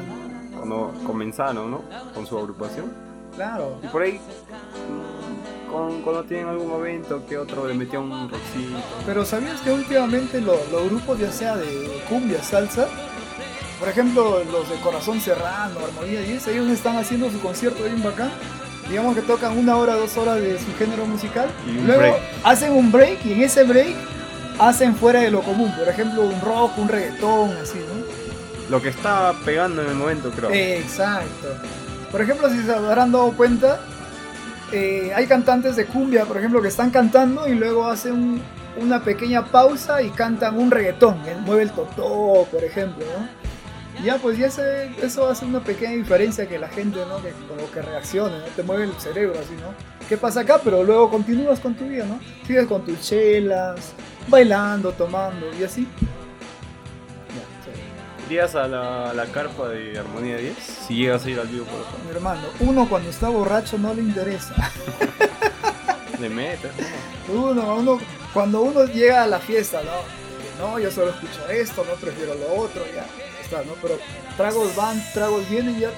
cuando 0.55 0.93
comenzaron, 1.07 1.71
¿no? 1.71 1.81
Con 2.13 2.25
su 2.25 2.37
agrupación. 2.37 2.91
Claro. 3.35 3.77
Y 3.83 3.87
por 3.87 4.01
ahí, 4.01 4.19
con- 5.71 6.01
cuando 6.01 6.23
tienen 6.23 6.47
algún 6.47 6.71
evento 6.79 7.23
que 7.27 7.37
otro 7.37 7.67
le 7.67 7.73
metía 7.73 7.99
un 7.99 8.29
rockcito. 8.29 8.77
Pero 9.05 9.25
¿sabías 9.25 9.61
que 9.61 9.71
últimamente 9.71 10.41
lo- 10.41 10.59
los 10.71 10.85
grupos, 10.85 11.19
ya 11.19 11.31
sea 11.31 11.55
de 11.55 12.01
cumbia, 12.09 12.43
salsa, 12.43 12.87
por 13.79 13.89
ejemplo, 13.89 14.43
los 14.51 14.69
de 14.69 14.75
Corazón 14.77 15.19
Serrano, 15.21 15.79
Armonía 15.83 16.21
10, 16.21 16.47
ellos 16.47 16.67
están 16.69 16.97
haciendo 16.97 17.31
su 17.31 17.39
concierto 17.39 17.83
bien 17.83 18.03
bacán? 18.03 18.31
Digamos 18.89 19.15
que 19.15 19.21
tocan 19.21 19.57
una 19.57 19.77
hora, 19.77 19.95
dos 19.95 20.17
horas 20.17 20.35
de 20.41 20.59
su 20.59 20.75
género 20.77 21.05
musical. 21.05 21.49
Y 21.65 21.77
un 21.77 21.87
Luego 21.87 22.01
break. 22.01 22.15
hacen 22.43 22.73
un 22.73 22.91
break 22.91 23.25
y 23.25 23.33
en 23.33 23.41
ese 23.43 23.63
break 23.63 23.95
hacen 24.59 24.95
fuera 24.95 25.21
de 25.21 25.31
lo 25.31 25.41
común. 25.41 25.71
Por 25.77 25.87
ejemplo, 25.87 26.23
un 26.23 26.39
rock, 26.41 26.77
un 26.77 26.89
reggaetón, 26.89 27.51
así, 27.57 27.77
¿no? 27.79 28.01
Lo 28.69 28.81
que 28.81 28.89
está 28.89 29.33
pegando 29.45 29.81
en 29.81 29.89
el 29.89 29.95
momento, 29.95 30.29
creo. 30.31 30.49
Exacto. 30.51 31.47
Por 32.11 32.21
ejemplo, 32.21 32.49
si 32.49 32.61
se 32.63 32.71
habrán 32.73 33.11
dado 33.11 33.31
cuenta, 33.31 33.79
eh, 34.71 35.11
hay 35.15 35.25
cantantes 35.27 35.75
de 35.75 35.85
cumbia, 35.85 36.25
por 36.25 36.37
ejemplo, 36.37 36.61
que 36.61 36.67
están 36.69 36.89
cantando 36.91 37.47
y 37.47 37.53
luego 37.55 37.87
hacen 37.87 38.13
un- 38.13 38.41
una 38.77 39.03
pequeña 39.03 39.45
pausa 39.45 40.01
y 40.01 40.09
cantan 40.11 40.57
un 40.57 40.71
reggaetón. 40.71 41.15
eh, 41.27 41.35
Mueve 41.45 41.63
el 41.63 41.71
totó, 41.71 42.47
por 42.51 42.63
ejemplo, 42.63 43.05
¿no? 43.17 43.41
Ya, 44.05 44.17
pues 44.17 44.37
ya 44.37 44.49
se, 44.49 44.85
eso 45.05 45.27
hace 45.29 45.45
una 45.45 45.59
pequeña 45.59 45.91
diferencia 45.91 46.47
que 46.47 46.57
la 46.57 46.69
gente, 46.69 46.99
¿no? 47.07 47.17
Que 47.71 47.81
reaccione, 47.81 48.37
¿no? 48.39 48.45
Te 48.55 48.63
mueve 48.63 48.85
el 48.85 48.93
cerebro 48.93 49.39
así, 49.39 49.53
¿no? 49.55 49.73
¿Qué 50.09 50.17
pasa 50.17 50.39
acá? 50.41 50.59
Pero 50.63 50.83
luego 50.83 51.09
continúas 51.09 51.59
con 51.59 51.75
tu 51.75 51.85
vida, 51.85 52.05
¿no? 52.05 52.19
Sigues 52.47 52.65
con 52.65 52.83
tus 52.83 52.99
chelas, 53.01 53.93
bailando, 54.27 54.91
tomando 54.93 55.47
y 55.59 55.63
así. 55.63 55.87
¿Irías 58.31 58.55
a 58.55 58.65
la, 58.65 59.09
a 59.09 59.13
la 59.13 59.25
carpa 59.25 59.67
de 59.67 59.99
Armonía 59.99 60.37
10? 60.37 60.55
Si 60.57 60.95
llegas 60.95 61.25
a 61.25 61.29
ir 61.29 61.37
al 61.37 61.47
vivo 61.49 61.65
por 61.65 61.81
acá. 61.81 61.89
Mi 62.05 62.11
hermano, 62.11 62.47
uno 62.61 62.87
cuando 62.87 63.09
está 63.09 63.27
borracho 63.27 63.77
no 63.77 63.93
le 63.93 64.03
interesa. 64.03 64.55
Le 66.17 66.29
metes, 66.29 66.71
¿no? 67.27 67.33
Uno, 67.49 67.75
uno, 67.75 67.99
cuando 68.33 68.61
uno 68.61 68.85
llega 68.85 69.23
a 69.23 69.27
la 69.27 69.39
fiesta, 69.39 69.81
¿no? 69.83 70.63
No, 70.65 70.79
yo 70.79 70.89
solo 70.91 71.09
escucho 71.11 71.45
esto, 71.49 71.83
no 71.83 71.95
prefiero 71.95 72.33
lo 72.35 72.53
otro, 72.61 72.83
ya 72.95 73.05
está, 73.41 73.63
¿no? 73.65 73.73
Pero 73.81 73.95
tragos 74.37 74.73
van, 74.77 74.97
tragos 75.13 75.49
vienen, 75.49 75.77
ya 75.77 75.89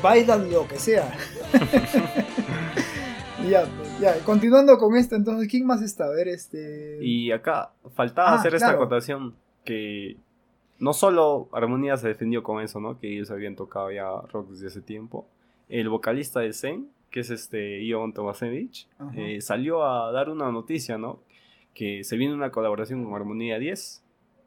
bailan 0.00 0.48
lo 0.48 0.68
que 0.68 0.78
sea. 0.78 1.12
ya, 3.48 3.64
pues, 3.64 3.98
ya, 4.00 4.14
continuando 4.20 4.78
con 4.78 4.94
esto, 4.96 5.16
entonces, 5.16 5.48
¿quién 5.50 5.66
más 5.66 5.82
está? 5.82 6.04
A 6.04 6.10
ver, 6.10 6.28
este. 6.28 6.98
Y 7.00 7.32
acá 7.32 7.72
faltaba 7.96 8.30
Ah, 8.30 8.34
hacer 8.36 8.54
esta 8.54 8.68
claro. 8.68 8.82
acotación 8.84 9.34
que 9.64 10.16
no 10.80 10.94
solo 10.94 11.48
Armonía 11.52 11.96
se 11.98 12.08
defendió 12.08 12.42
con 12.42 12.62
eso, 12.62 12.80
¿no? 12.80 12.98
Que 12.98 13.12
ellos 13.12 13.30
habían 13.30 13.54
tocado 13.54 13.92
ya 13.92 14.10
rock 14.32 14.48
desde 14.48 14.68
hace 14.68 14.80
tiempo. 14.80 15.26
El 15.68 15.88
vocalista 15.90 16.40
de 16.40 16.52
Zen, 16.52 16.88
que 17.10 17.20
es 17.20 17.30
este 17.30 17.84
Ion 17.84 18.12
Tomasevich, 18.14 18.88
eh, 19.14 19.40
salió 19.42 19.84
a 19.84 20.10
dar 20.10 20.30
una 20.30 20.50
noticia, 20.50 20.96
¿no? 20.96 21.20
Que 21.74 22.02
se 22.02 22.16
viene 22.16 22.34
una 22.34 22.50
colaboración 22.50 23.04
con 23.04 23.14
Armonía 23.14 23.58
10. 23.58 24.02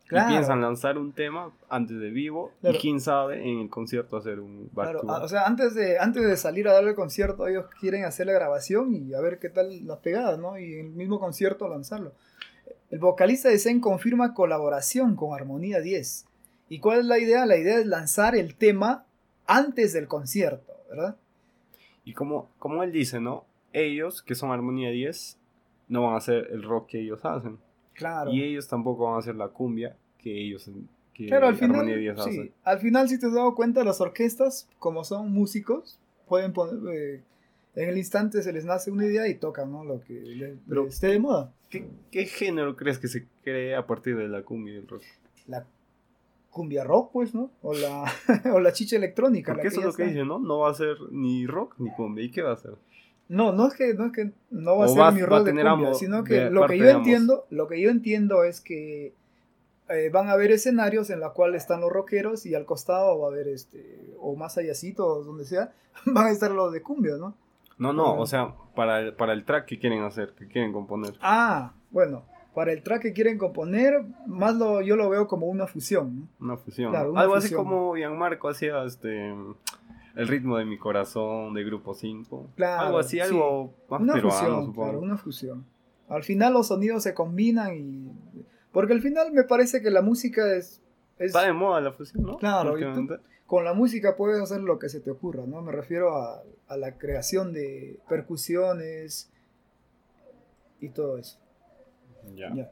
Claro. 0.08 0.30
Y 0.30 0.34
piensan 0.34 0.62
lanzar 0.62 0.98
un 0.98 1.14
tema 1.14 1.52
antes 1.70 1.98
de 2.00 2.10
vivo. 2.10 2.52
Claro. 2.62 2.76
Y 2.76 2.80
quién 2.80 3.00
sabe 3.00 3.42
en 3.50 3.62
el 3.62 3.70
concierto 3.70 4.18
hacer 4.18 4.40
un 4.40 4.70
back 4.74 4.86
Claro, 4.86 5.02
to 5.02 5.12
ah, 5.12 5.24
o 5.24 5.28
sea, 5.28 5.46
antes 5.46 5.76
de, 5.76 5.98
antes 5.98 6.24
de 6.24 6.36
salir 6.36 6.68
a 6.68 6.74
darle 6.74 6.90
el 6.90 6.96
concierto, 6.96 7.48
ellos 7.48 7.66
quieren 7.80 8.04
hacer 8.06 8.28
la 8.28 8.34
grabación 8.34 8.94
y 8.94 9.14
a 9.14 9.22
ver 9.22 9.40
qué 9.40 9.50
tal 9.50 9.88
las 9.88 10.00
pegadas, 10.00 10.38
¿no? 10.40 10.58
Y 10.58 10.74
en 10.74 10.88
el 10.88 10.94
mismo 10.94 11.20
concierto 11.20 11.68
lanzarlo. 11.70 12.14
El 12.94 13.00
vocalista 13.00 13.50
de 13.50 13.58
Zen 13.58 13.80
confirma 13.80 14.36
colaboración 14.36 15.16
con 15.16 15.34
Armonía 15.34 15.82
10. 15.82 16.28
¿Y 16.70 16.78
cuál 16.78 17.00
es 17.00 17.06
la 17.06 17.18
idea? 17.18 17.48
La 17.48 17.58
idea 17.58 17.80
es 17.80 17.88
lanzar 17.88 18.36
el 18.36 18.54
tema 18.54 19.08
antes 19.48 19.94
del 19.94 20.08
concierto, 20.08 20.72
¿verdad? 20.92 21.18
Y 22.06 22.14
como, 22.14 22.52
como 22.60 22.84
él 22.84 22.92
dice, 22.92 23.20
¿no? 23.20 23.46
Ellos, 23.72 24.22
que 24.22 24.36
son 24.36 24.52
Armonía 24.52 24.92
10, 24.92 25.40
no 25.88 26.04
van 26.04 26.14
a 26.14 26.18
hacer 26.18 26.50
el 26.52 26.62
rock 26.62 26.90
que 26.90 27.00
ellos 27.00 27.26
hacen. 27.26 27.58
Claro. 27.94 28.32
Y 28.32 28.44
ellos 28.44 28.68
tampoco 28.68 29.06
van 29.06 29.16
a 29.16 29.18
hacer 29.18 29.38
la 29.38 29.48
cumbia 29.48 29.98
que 30.20 30.30
ellos 30.30 30.70
que 31.16 31.26
Claro, 31.26 31.48
al 31.48 31.56
final, 31.56 31.78
Armonía 31.78 31.98
10 31.98 32.16
sí, 32.16 32.30
hace. 32.30 32.52
al 32.64 32.78
final, 32.78 33.10
si 33.10 33.20
te 33.20 33.26
has 33.26 33.34
dado 33.34 33.56
cuenta, 33.56 33.84
las 33.84 34.02
orquestas, 34.02 34.70
como 34.78 35.04
son 35.04 35.32
músicos, 35.32 36.00
pueden 36.28 36.54
poner, 36.54 36.96
eh, 36.96 37.24
en 37.76 37.90
el 37.90 37.98
instante 37.98 38.42
se 38.44 38.54
les 38.54 38.66
nace 38.66 38.92
una 38.92 39.06
idea 39.06 39.28
y 39.28 39.36
tocan, 39.36 39.72
¿no? 39.72 39.84
Lo 39.84 40.02
que 40.02 40.14
le- 40.14 40.58
Pero- 40.68 40.86
les 40.86 40.94
esté 40.96 41.08
de 41.08 41.20
moda. 41.20 41.52
¿Qué, 41.70 41.88
qué 42.12 42.26
género 42.26 42.76
crees 42.76 43.00
que 43.00 43.08
se 43.08 43.26
cree 43.44 43.76
a 43.76 43.88
partir 43.88 44.16
de 44.16 44.28
la 44.28 44.44
cumbia 44.44 44.74
y 44.76 44.78
el 44.78 44.88
rock? 44.88 45.02
La 45.48 45.66
cumbia 46.52 46.84
rock, 46.84 47.12
pues, 47.12 47.34
¿no? 47.34 47.50
O 47.64 47.74
la, 47.74 48.06
o 48.54 48.60
la 48.60 48.72
chicha 48.74 48.96
electrónica. 48.96 49.52
la 49.52 49.56
Porque 49.56 49.68
eso 49.70 49.80
es 49.80 49.86
lo 49.88 49.94
que 49.94 50.04
dicen, 50.06 50.28
¿no? 50.28 50.38
No 50.40 50.60
va 50.60 50.70
a 50.70 50.74
ser 50.76 50.98
ni 51.12 51.48
rock 51.48 51.76
ni 51.80 51.90
cumbia. 51.92 52.24
¿Y 52.24 52.30
qué 52.32 52.42
va 52.44 52.54
a 52.54 52.58
ser? 52.58 52.76
No, 53.30 53.52
no 53.54 53.68
es 53.68 53.74
que 53.74 53.94
no, 53.96 54.06
es 54.08 54.12
que 54.12 54.32
no 54.52 54.78
va 54.78 54.86
a 54.86 54.88
ser 54.90 55.00
va- 55.02 55.12
mi 55.12 55.22
rol 55.24 55.44
de 55.46 55.52
cumbia, 55.52 55.72
ambos, 55.72 55.98
sino 55.98 56.24
que 56.24 56.50
lo 56.52 56.68
que 56.68 56.78
yo 56.78 56.84
ambos. 56.90 56.98
entiendo, 57.08 57.48
lo 57.50 57.68
que 57.68 57.82
yo 57.82 57.90
entiendo 57.90 58.44
es 58.44 58.62
que 58.62 59.14
eh, 59.90 60.10
van 60.14 60.28
a 60.30 60.34
haber 60.34 60.52
escenarios 60.52 61.10
en 61.10 61.20
los 61.22 61.32
cuales 61.32 61.64
están 61.64 61.82
los 61.82 61.92
rockeros 61.92 62.46
y 62.46 62.54
al 62.54 62.66
costado 62.66 63.18
va 63.20 63.28
a 63.30 63.32
haber 63.32 63.48
este 63.48 64.14
o 64.20 64.36
más 64.36 64.58
allácito 64.58 65.24
donde 65.24 65.46
sea, 65.46 65.74
van 66.06 66.28
a 66.28 66.32
estar 66.32 66.52
los 66.52 66.72
de 66.72 66.82
cumbia, 66.84 67.16
¿no? 67.18 67.36
No, 67.84 67.94
no, 67.94 68.16
o 68.18 68.26
sea, 68.26 68.54
para 68.76 69.00
el, 69.00 69.14
para 69.14 69.34
el 69.34 69.44
track 69.44 69.66
que 69.66 69.80
quieren 69.80 70.04
hacer, 70.04 70.34
que 70.34 70.48
quieren 70.48 70.72
componer. 70.72 71.16
Ah, 71.22 71.74
bueno, 71.92 72.24
para 72.54 72.72
el 72.72 72.82
track 72.84 73.02
que 73.02 73.14
quieren 73.14 73.38
componer, 73.38 74.04
más 74.26 74.56
lo 74.56 74.82
yo 74.82 74.96
lo 74.96 75.10
veo 75.10 75.28
como 75.28 75.48
una 75.48 75.68
fusión, 75.68 76.20
¿no? 76.20 76.28
Una 76.40 76.58
fusión. 76.58 76.92
Claro, 76.92 77.12
una 77.12 77.22
Algo 77.22 77.36
fusión. 77.36 77.48
así 77.48 77.56
como 77.56 77.96
Gianmarco 77.96 78.48
hacía 78.50 78.84
este 78.84 79.34
el 80.16 80.28
ritmo 80.28 80.58
de 80.58 80.66
mi 80.66 80.78
corazón 80.78 81.54
de 81.56 81.64
grupo 81.64 81.94
5. 81.96 82.50
Claro, 82.56 82.82
algo 82.88 83.00
así, 83.00 83.18
sí. 83.18 83.20
algo 83.22 83.74
más 83.90 84.02
Una 84.02 84.14
peruano, 84.14 84.38
fusión, 84.40 84.66
supongo. 84.66 84.84
claro, 84.84 85.00
una 85.00 85.18
fusión. 85.18 85.66
Al 86.08 86.24
final 86.24 86.54
los 86.54 86.68
sonidos 86.68 87.02
se 87.04 87.14
combinan 87.14 87.74
y 87.76 88.12
porque 88.72 88.94
al 88.94 89.02
final 89.02 89.32
me 89.32 89.44
parece 89.44 89.82
que 89.82 89.90
la 89.90 90.02
música 90.02 90.56
es, 90.56 90.82
es 91.18 91.28
Está 91.28 91.42
de 91.44 91.54
moda 91.54 91.82
la 91.82 91.92
fusión, 91.92 92.24
¿no? 92.24 92.38
Claro, 92.38 92.78
y 92.78 92.82
tú-. 92.94 93.18
Con 93.46 93.64
la 93.66 93.74
música 93.74 94.16
puedes 94.16 94.42
hacer 94.42 94.62
lo 94.62 94.80
que 94.80 94.90
se 94.90 95.00
te 95.00 95.12
ocurra, 95.12 95.46
¿no? 95.46 95.62
Me 95.62 95.72
refiero 95.72 96.16
a, 96.16 96.44
a 96.68 96.78
la 96.78 96.98
creación 96.98 97.54
de 97.54 98.00
percusiones 98.10 99.30
y 100.80 100.90
todo 100.90 101.18
eso. 101.18 101.38
Ya. 102.36 102.54
Ya. 102.54 102.72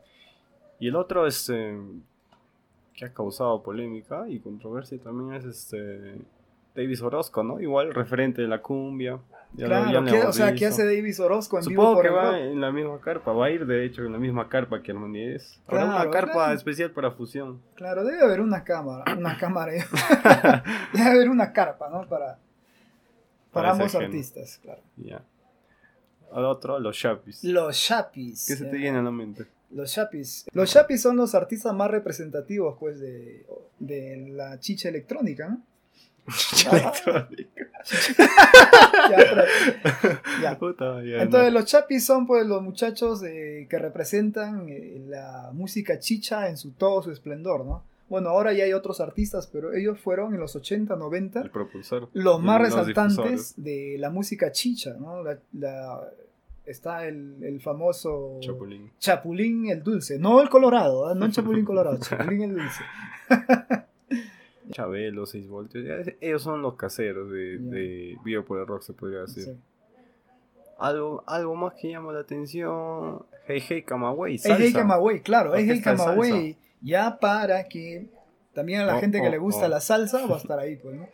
Y 0.79 0.87
el 0.87 0.95
otro 0.95 1.27
es 1.27 1.49
eh, 1.53 1.77
que 2.93 3.05
ha 3.05 3.13
causado 3.13 3.61
polémica 3.61 4.27
y 4.27 4.39
controversia 4.39 4.97
también 4.99 5.35
es 5.35 5.45
este 5.45 6.15
Davis 6.75 7.01
Orozco, 7.01 7.43
¿no? 7.43 7.59
Igual 7.59 7.93
referente 7.93 8.41
de 8.41 8.47
la 8.47 8.61
cumbia. 8.61 9.19
Ya 9.53 9.65
claro, 9.67 9.91
ya 9.91 9.99
lo 9.99 10.05
¿qué- 10.11 10.17
hemos 10.19 10.29
o 10.29 10.33
sea, 10.33 10.53
¿qué 10.55 10.65
hace 10.67 10.85
Davis 10.85 11.19
Orozco 11.19 11.59
en 11.59 11.65
vivo 11.65 11.81
Supongo 11.81 11.95
por 11.95 12.01
que 12.03 12.07
el 12.09 12.15
va 12.15 12.31
rock? 12.31 12.35
en 12.53 12.61
la 12.61 12.71
misma 12.71 13.01
carpa, 13.01 13.33
va 13.33 13.45
a 13.47 13.49
ir 13.49 13.65
de 13.65 13.85
hecho 13.85 14.03
en 14.05 14.13
la 14.13 14.17
misma 14.17 14.47
carpa 14.47 14.81
que 14.81 14.91
Armonía 14.91 15.27
10. 15.29 15.59
Habrá 15.67 15.83
Claro, 15.83 16.01
una 16.03 16.11
carpa 16.11 16.31
claro. 16.33 16.53
especial 16.53 16.91
para 16.91 17.11
fusión. 17.11 17.61
Claro, 17.75 18.03
debe 18.05 18.21
haber 18.21 18.39
una 18.39 18.63
cámara, 18.63 19.03
una 19.17 19.37
cámara, 19.37 19.73
debe 20.93 21.05
haber 21.09 21.29
una 21.29 21.51
carpa, 21.51 21.89
¿no? 21.89 22.07
Para, 22.07 22.39
para, 23.51 23.71
ambos 23.71 23.93
artistas, 23.95 24.57
claro. 24.61 24.81
Ya. 24.95 25.21
Al 26.31 26.45
otro, 26.45 26.79
los 26.79 26.97
Chapis. 26.97 27.43
Los 27.43 27.77
Chapis. 27.77 28.45
¿Qué 28.47 28.55
se 28.55 28.63
te 28.65 28.71
ya. 28.71 28.77
viene 28.77 28.99
a 28.99 29.01
la 29.01 29.11
mente? 29.11 29.47
Los 29.71 29.91
Chapis. 29.93 30.45
Los 30.53 30.71
Chapis 30.71 31.01
son 31.01 31.17
los 31.17 31.35
artistas 31.35 31.73
más 31.73 31.91
representativos, 31.91 32.77
pues, 32.79 33.01
de, 33.01 33.45
de 33.79 34.27
la 34.33 34.57
chicha 34.61 34.87
electrónica, 34.87 35.49
¿no? 35.49 35.61
Ya, 36.71 36.93
pero- 37.05 37.27
ya. 40.41 40.57
Puta, 40.57 41.03
ya, 41.03 41.21
Entonces 41.23 41.53
los 41.53 41.65
chapis 41.65 42.05
son 42.05 42.25
pues 42.27 42.45
los 42.45 42.61
muchachos 42.61 43.23
eh, 43.23 43.67
que 43.69 43.77
representan 43.79 44.67
eh, 44.69 45.01
la 45.07 45.49
música 45.53 45.99
chicha 45.99 46.49
en 46.49 46.57
su 46.57 46.71
todo 46.71 47.01
su 47.01 47.11
esplendor, 47.11 47.65
¿no? 47.65 47.83
Bueno, 48.09 48.29
ahora 48.29 48.51
ya 48.51 48.65
hay 48.65 48.73
otros 48.73 48.99
artistas, 48.99 49.47
pero 49.47 49.73
ellos 49.73 49.97
fueron 49.99 50.33
en 50.33 50.39
los 50.41 50.55
80, 50.55 50.95
90 50.97 51.41
el 51.41 51.49
propulsor. 51.49 52.09
los 52.13 52.41
más 52.41 52.59
resaltantes 52.61 53.53
de 53.57 53.95
la 53.99 54.09
música 54.09 54.51
chicha, 54.51 54.95
¿no? 54.99 55.23
La- 55.23 55.39
la- 55.53 56.01
está 56.65 57.05
el, 57.07 57.37
el 57.41 57.59
famoso 57.61 58.37
Chapulín. 58.41 58.91
Chapulín 58.99 59.69
el 59.69 59.81
Dulce, 59.81 60.19
no 60.19 60.41
el 60.41 60.49
Colorado, 60.49 61.11
¿eh? 61.11 61.15
no 61.15 61.25
el 61.25 61.31
Chapulín 61.31 61.65
Colorado, 61.65 61.97
Chapulín 62.01 62.41
el 62.43 62.55
Dulce. 62.55 62.83
Chabelo, 64.71 65.25
6 65.25 65.47
voltios. 65.47 65.85
Ellos 66.19 66.41
son 66.41 66.61
los 66.61 66.75
caseros 66.75 67.29
de, 67.31 67.57
Ya. 67.59 67.69
de 67.69 68.17
Vivo 68.23 68.43
por 68.45 68.59
el 68.59 68.67
Rock, 68.67 68.81
se 68.83 68.93
podría 68.93 69.21
decir. 69.21 69.43
Sí. 69.45 69.57
Algo, 70.79 71.23
algo 71.27 71.55
más 71.55 71.73
que 71.75 71.89
llama 71.91 72.11
la 72.11 72.21
atención. 72.21 73.23
Hey 73.47 73.61
Hey 73.67 73.83
Camagüey, 73.83 74.39
Hey. 74.43 74.55
Hey 74.57 74.73
Camagüey, 74.73 75.21
claro, 75.21 75.53
Hey 75.55 75.65
Hey 75.69 75.81
Camagüey, 75.81 76.57
ya 76.81 77.17
para 77.19 77.65
que 77.67 78.09
también 78.53 78.81
a 78.81 78.85
la 78.85 78.97
Oh, 78.97 78.99
gente 78.99 79.21
que 79.21 79.27
oh, 79.27 79.31
le 79.31 79.37
gusta 79.37 79.65
oh. 79.65 79.69
la 79.69 79.79
salsa 79.79 80.25
va 80.25 80.35
a 80.35 80.39
estar 80.39 80.57
ahí, 80.59 80.77
pues, 80.77 80.95
¿no? 80.95 81.07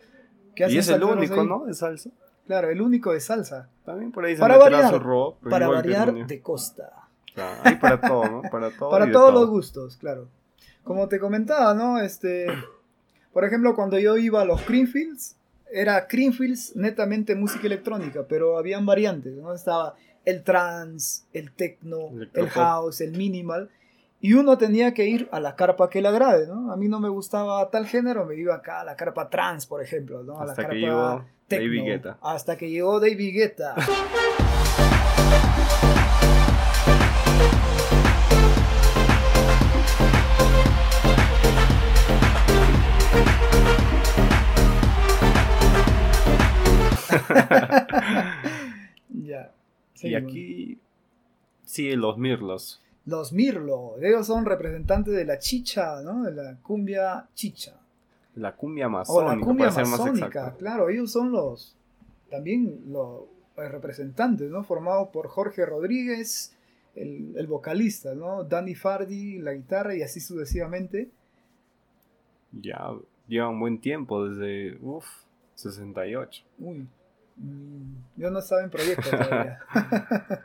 ¿Qué 0.56 0.66
Y 0.70 0.78
es 0.78 0.88
el 0.88 1.02
único, 1.04 1.40
ahí? 1.40 1.46
¿no? 1.46 1.66
De 1.66 1.74
salsa. 1.74 2.10
Claro, 2.46 2.70
el 2.70 2.80
único 2.80 3.12
de 3.12 3.20
salsa. 3.20 3.68
También 3.84 4.10
por 4.10 4.24
ahí 4.24 4.34
se 4.34 4.40
Para 4.40 4.56
variar, 4.56 5.02
rock. 5.02 5.36
para 5.48 5.68
variar 5.68 6.14
de 6.14 6.40
costa. 6.40 6.90
O 7.30 7.34
sea, 7.34 7.60
hay 7.62 7.76
para 7.76 8.00
todo, 8.00 8.24
¿no? 8.28 8.42
Para 8.50 8.70
todo. 8.78 8.90
Para 8.90 9.12
todos 9.12 9.30
todo. 9.32 9.40
los 9.42 9.50
gustos, 9.50 9.96
claro. 9.98 10.28
Como 10.82 11.06
te 11.08 11.18
comentaba, 11.20 11.74
¿no? 11.74 11.98
Este, 12.00 12.46
por 13.38 13.44
ejemplo, 13.44 13.76
cuando 13.76 14.00
yo 14.00 14.16
iba 14.16 14.42
a 14.42 14.44
los 14.44 14.62
Creamfields, 14.62 15.36
era 15.70 16.08
Creamfields 16.08 16.74
netamente 16.74 17.36
música 17.36 17.68
electrónica, 17.68 18.24
pero 18.28 18.58
habían 18.58 18.84
variantes, 18.84 19.32
¿no? 19.34 19.54
Estaba 19.54 19.94
el 20.24 20.42
trance, 20.42 21.22
el 21.32 21.52
techno, 21.52 22.08
el 22.08 22.16
Electropop. 22.16 22.52
house, 22.52 23.00
el 23.00 23.12
minimal, 23.12 23.70
y 24.20 24.32
uno 24.32 24.58
tenía 24.58 24.92
que 24.92 25.06
ir 25.06 25.28
a 25.30 25.38
la 25.38 25.54
carpa 25.54 25.88
que 25.88 26.02
le 26.02 26.08
agrade, 26.08 26.48
¿no? 26.48 26.72
A 26.72 26.76
mí 26.76 26.88
no 26.88 26.98
me 26.98 27.08
gustaba 27.08 27.70
tal 27.70 27.86
género, 27.86 28.26
me 28.26 28.34
iba 28.34 28.56
acá 28.56 28.80
a 28.80 28.84
la 28.84 28.96
carpa 28.96 29.30
trance, 29.30 29.68
por 29.68 29.84
ejemplo, 29.84 30.24
¿no? 30.24 30.40
A 30.40 30.44
la 30.44 30.50
Hasta 30.50 30.62
carpa 30.62 30.74
que 30.74 30.80
llegó 30.80 31.24
techno, 31.46 31.64
David 31.64 31.84
Guetta. 31.84 32.18
Hasta 32.20 32.58
que 32.58 32.70
llegó 32.70 32.98
David 32.98 33.34
Guetta. 33.34 33.76
ya. 49.08 49.52
Y 50.00 50.14
aquí 50.14 50.78
siguen 51.64 52.00
los 52.00 52.18
Mirlos. 52.18 52.80
Los 53.04 53.32
Mirlo, 53.32 53.96
ellos 54.00 54.26
son 54.26 54.44
representantes 54.44 55.14
de 55.14 55.24
la 55.24 55.38
chicha, 55.38 56.02
¿no? 56.02 56.24
De 56.24 56.32
la 56.32 56.56
cumbia 56.56 57.26
chicha. 57.34 57.74
la 58.34 58.54
cumbia 58.54 58.86
O 58.86 58.88
amazónica, 58.88 59.34
la 59.34 59.40
cumbia 59.40 59.66
para 59.68 59.74
ser 59.74 59.86
más 59.86 60.00
amazónica, 60.00 60.56
claro, 60.58 60.88
ellos 60.88 61.10
son 61.10 61.32
los 61.32 61.74
también 62.30 62.82
los 62.88 63.22
representantes, 63.56 64.50
¿no? 64.50 64.62
Formados 64.62 65.08
por 65.08 65.28
Jorge 65.28 65.64
Rodríguez, 65.66 66.54
el, 66.94 67.34
el 67.36 67.46
vocalista, 67.46 68.14
¿no? 68.14 68.44
Danny 68.44 68.74
Fardi, 68.74 69.38
la 69.38 69.54
guitarra 69.54 69.96
y 69.96 70.02
así 70.02 70.20
sucesivamente. 70.20 71.10
Ya 72.52 72.92
llevan 73.26 73.58
buen 73.58 73.80
tiempo, 73.80 74.28
desde, 74.28 74.78
uff, 74.80 75.06
68. 75.54 76.44
Uy, 76.58 76.86
yo 78.16 78.30
no 78.30 78.38
estaba 78.38 78.62
en 78.62 78.70
proyecto 78.70 79.08
todavía. 79.10 79.58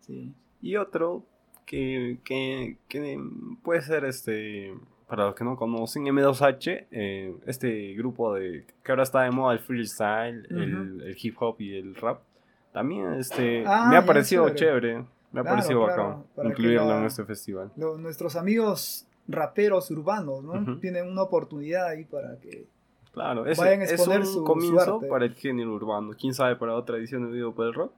Sí. 0.00 0.32
Y 0.62 0.76
otro 0.76 1.24
que, 1.64 2.18
que, 2.24 2.76
que 2.88 3.18
puede 3.64 3.82
ser 3.82 4.04
este, 4.04 4.72
para 5.08 5.24
los 5.26 5.34
que 5.34 5.42
no 5.42 5.56
conocen, 5.56 6.04
M2H, 6.04 6.86
eh, 6.92 7.34
este 7.46 7.94
grupo 7.94 8.34
de 8.34 8.64
que 8.84 8.92
ahora 8.92 9.02
está 9.02 9.22
de 9.22 9.32
moda 9.32 9.54
el 9.54 9.58
freestyle, 9.58 10.46
el, 10.50 11.02
el 11.02 11.16
hip 11.20 11.36
hop 11.40 11.56
y 11.60 11.76
el 11.76 11.96
rap. 11.96 12.20
También 12.72 13.14
este, 13.14 13.64
Ah, 13.66 13.88
me 13.90 13.96
ha 13.96 14.04
parecido 14.06 14.48
chévere. 14.50 14.56
chévere, 14.90 14.94
me 15.32 15.40
ha 15.40 15.42
Claro, 15.42 15.48
parecido 15.56 15.84
claro, 15.86 16.24
bacán 16.36 16.50
incluirlo 16.52 16.88
la- 16.88 16.98
en 16.98 17.04
este 17.06 17.24
festival. 17.24 17.72
Lo- 17.76 17.98
nuestros 17.98 18.36
amigos 18.36 19.08
raperos 19.26 19.90
urbanos, 19.90 20.44
¿no? 20.44 20.78
Tienen 20.78 21.08
una 21.10 21.22
oportunidad 21.22 21.88
ahí 21.88 22.04
para 22.04 22.38
que... 22.38 22.66
Claro, 23.16 23.46
es, 23.46 23.56
Vayan 23.58 23.80
a 23.80 23.84
es 23.84 23.92
exponer 23.92 24.20
un 24.20 24.26
su- 24.26 24.32
su 24.34 24.44
comienzo 24.44 24.96
arte. 24.96 25.06
para 25.06 25.24
el 25.24 25.34
género 25.34 25.72
urbano. 25.74 26.12
Quién 26.20 26.34
sabe 26.34 26.54
para 26.56 26.74
otra 26.74 26.98
edición 26.98 27.24
de 27.24 27.32
video 27.32 27.54
por 27.54 27.66
el 27.66 27.72
rock, 27.72 27.90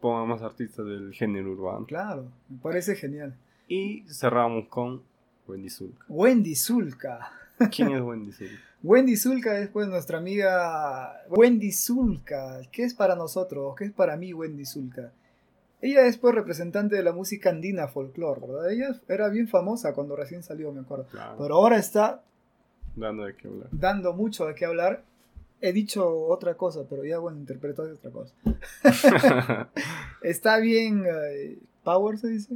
pongan 0.00 0.26
más 0.28 0.42
artistas 0.42 0.84
del 0.84 1.12
género 1.14 1.52
urbano. 1.52 1.86
Claro, 1.86 2.24
me 2.48 2.58
parece 2.58 2.96
genial. 2.96 3.34
Y 3.68 4.02
cerramos 4.08 4.66
con 4.66 5.00
Wendy 5.46 5.70
Zulka. 5.70 6.04
Wendy 6.08 6.56
Zulka. 6.56 7.30
¿Quién 7.70 7.92
es 7.92 8.02
Wendy 8.02 8.32
Zulka? 8.32 8.54
Wendy 8.82 9.16
Zulka 9.16 9.58
es 9.60 9.68
pues 9.68 9.86
nuestra 9.86 10.18
amiga 10.18 11.22
Wendy 11.30 11.70
Zulka. 11.70 12.60
¿Qué 12.72 12.82
es 12.82 12.94
para 12.94 13.14
nosotros? 13.14 13.76
¿Qué 13.78 13.84
es 13.84 13.92
para 13.92 14.16
mí 14.16 14.34
Wendy 14.34 14.66
Zulka? 14.66 15.12
Ella 15.80 16.04
es 16.06 16.18
pues 16.18 16.34
representante 16.34 16.96
de 16.96 17.02
la 17.04 17.12
música 17.12 17.50
andina 17.50 17.86
folclore, 17.86 18.40
¿verdad? 18.40 18.70
Ella 18.72 19.00
era 19.08 19.28
bien 19.28 19.46
famosa 19.46 19.94
cuando 19.94 20.16
recién 20.16 20.42
salió, 20.42 20.72
me 20.72 20.80
acuerdo. 20.80 21.06
Claro, 21.12 21.36
Pero 21.38 21.54
ahora 21.54 21.76
está 21.78 22.22
dando 22.96 23.24
de 23.24 23.34
qué 23.36 23.48
hablar. 23.48 23.68
dando 23.72 24.12
mucho 24.12 24.46
de 24.46 24.54
qué 24.54 24.64
hablar. 24.66 25.02
He 25.60 25.72
dicho 25.72 26.06
otra 26.26 26.54
cosa, 26.56 26.80
pero 26.88 27.04
ya 27.04 27.18
bueno, 27.18 27.38
interpretaste 27.38 27.92
otra 27.94 28.10
cosa. 28.10 28.34
Está 30.22 30.58
bien 30.58 31.04
eh, 31.06 31.58
power, 31.82 32.18
se 32.18 32.28
dice. 32.28 32.54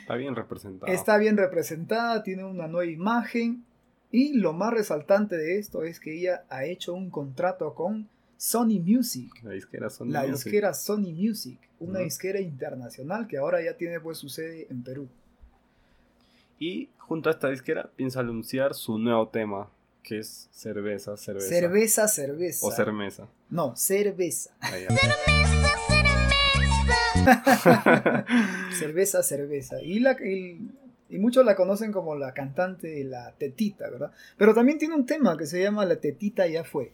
Está 0.00 0.14
bien 0.16 0.34
representado. 0.36 0.92
Está 0.92 1.16
bien 1.18 1.36
representada, 1.36 2.22
tiene 2.22 2.44
una 2.44 2.68
nueva 2.68 2.90
imagen. 2.90 3.64
Y 4.12 4.34
lo 4.34 4.52
más 4.52 4.72
resaltante 4.72 5.36
de 5.36 5.58
esto 5.58 5.82
es 5.84 6.00
que 6.00 6.16
ella 6.18 6.44
ha 6.48 6.64
hecho 6.64 6.94
un 6.94 7.10
contrato 7.10 7.74
con 7.74 8.08
Sony 8.36 8.80
Music. 8.84 9.30
La 9.42 9.52
disquera 9.52 9.88
Sony 9.90 10.06
La 10.10 10.20
Music. 10.22 10.34
disquera 10.44 10.74
Sony 10.74 11.12
Music, 11.12 11.58
una 11.78 11.94
Ujú. 11.98 12.04
disquera 12.04 12.40
internacional 12.40 13.26
que 13.28 13.38
ahora 13.38 13.62
ya 13.62 13.76
tiene 13.76 14.00
pues 14.00 14.18
su 14.18 14.28
sede 14.28 14.66
en 14.70 14.82
Perú. 14.82 15.08
Y 16.62 16.90
junto 16.98 17.30
a 17.30 17.32
esta 17.32 17.48
disquera 17.48 17.90
piensa 17.96 18.20
anunciar 18.20 18.74
su 18.74 18.98
nuevo 18.98 19.28
tema, 19.28 19.70
que 20.02 20.18
es 20.18 20.50
cerveza, 20.52 21.16
cerveza. 21.16 21.48
Cerveza, 21.48 22.06
cerveza. 22.06 22.66
O 22.66 22.70
cermesa. 22.70 23.28
No, 23.48 23.74
cerveza. 23.74 24.50
Ahí. 24.60 24.84
cerveza, 28.78 29.22
cerveza. 29.22 29.80
Y, 29.80 30.00
la, 30.00 30.18
y, 30.22 30.70
y 31.08 31.18
muchos 31.18 31.46
la 31.46 31.56
conocen 31.56 31.92
como 31.92 32.14
la 32.14 32.34
cantante 32.34 32.88
de 32.88 33.04
la 33.04 33.32
tetita, 33.38 33.88
¿verdad? 33.88 34.12
Pero 34.36 34.52
también 34.52 34.76
tiene 34.76 34.94
un 34.94 35.06
tema 35.06 35.38
que 35.38 35.46
se 35.46 35.62
llama 35.62 35.86
La 35.86 35.96
tetita 35.96 36.46
ya 36.46 36.62
fue. 36.62 36.90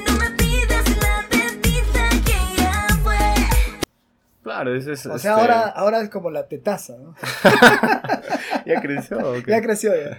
Claro, 4.46 4.76
ese 4.76 4.92
es. 4.92 5.04
O 5.06 5.18
sea, 5.18 5.32
este, 5.32 5.40
ahora, 5.40 5.62
ahora 5.62 6.00
es 6.00 6.08
como 6.08 6.30
la 6.30 6.46
tetaza, 6.46 6.94
¿no? 6.98 7.16
¿Ya 8.64 8.80
creció 8.80 9.18
o 9.18 9.42
qué? 9.42 9.50
Ya 9.50 9.60
creció 9.60 9.90
ya. 9.92 10.18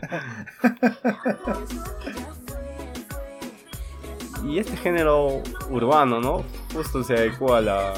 Y 4.44 4.60
este 4.60 4.76
género 4.76 5.42
urbano, 5.70 6.20
¿no? 6.20 6.44
Justo 6.74 7.06
se 7.06 7.14
adecua 7.16 7.60
a 7.60 7.62
la. 7.62 7.94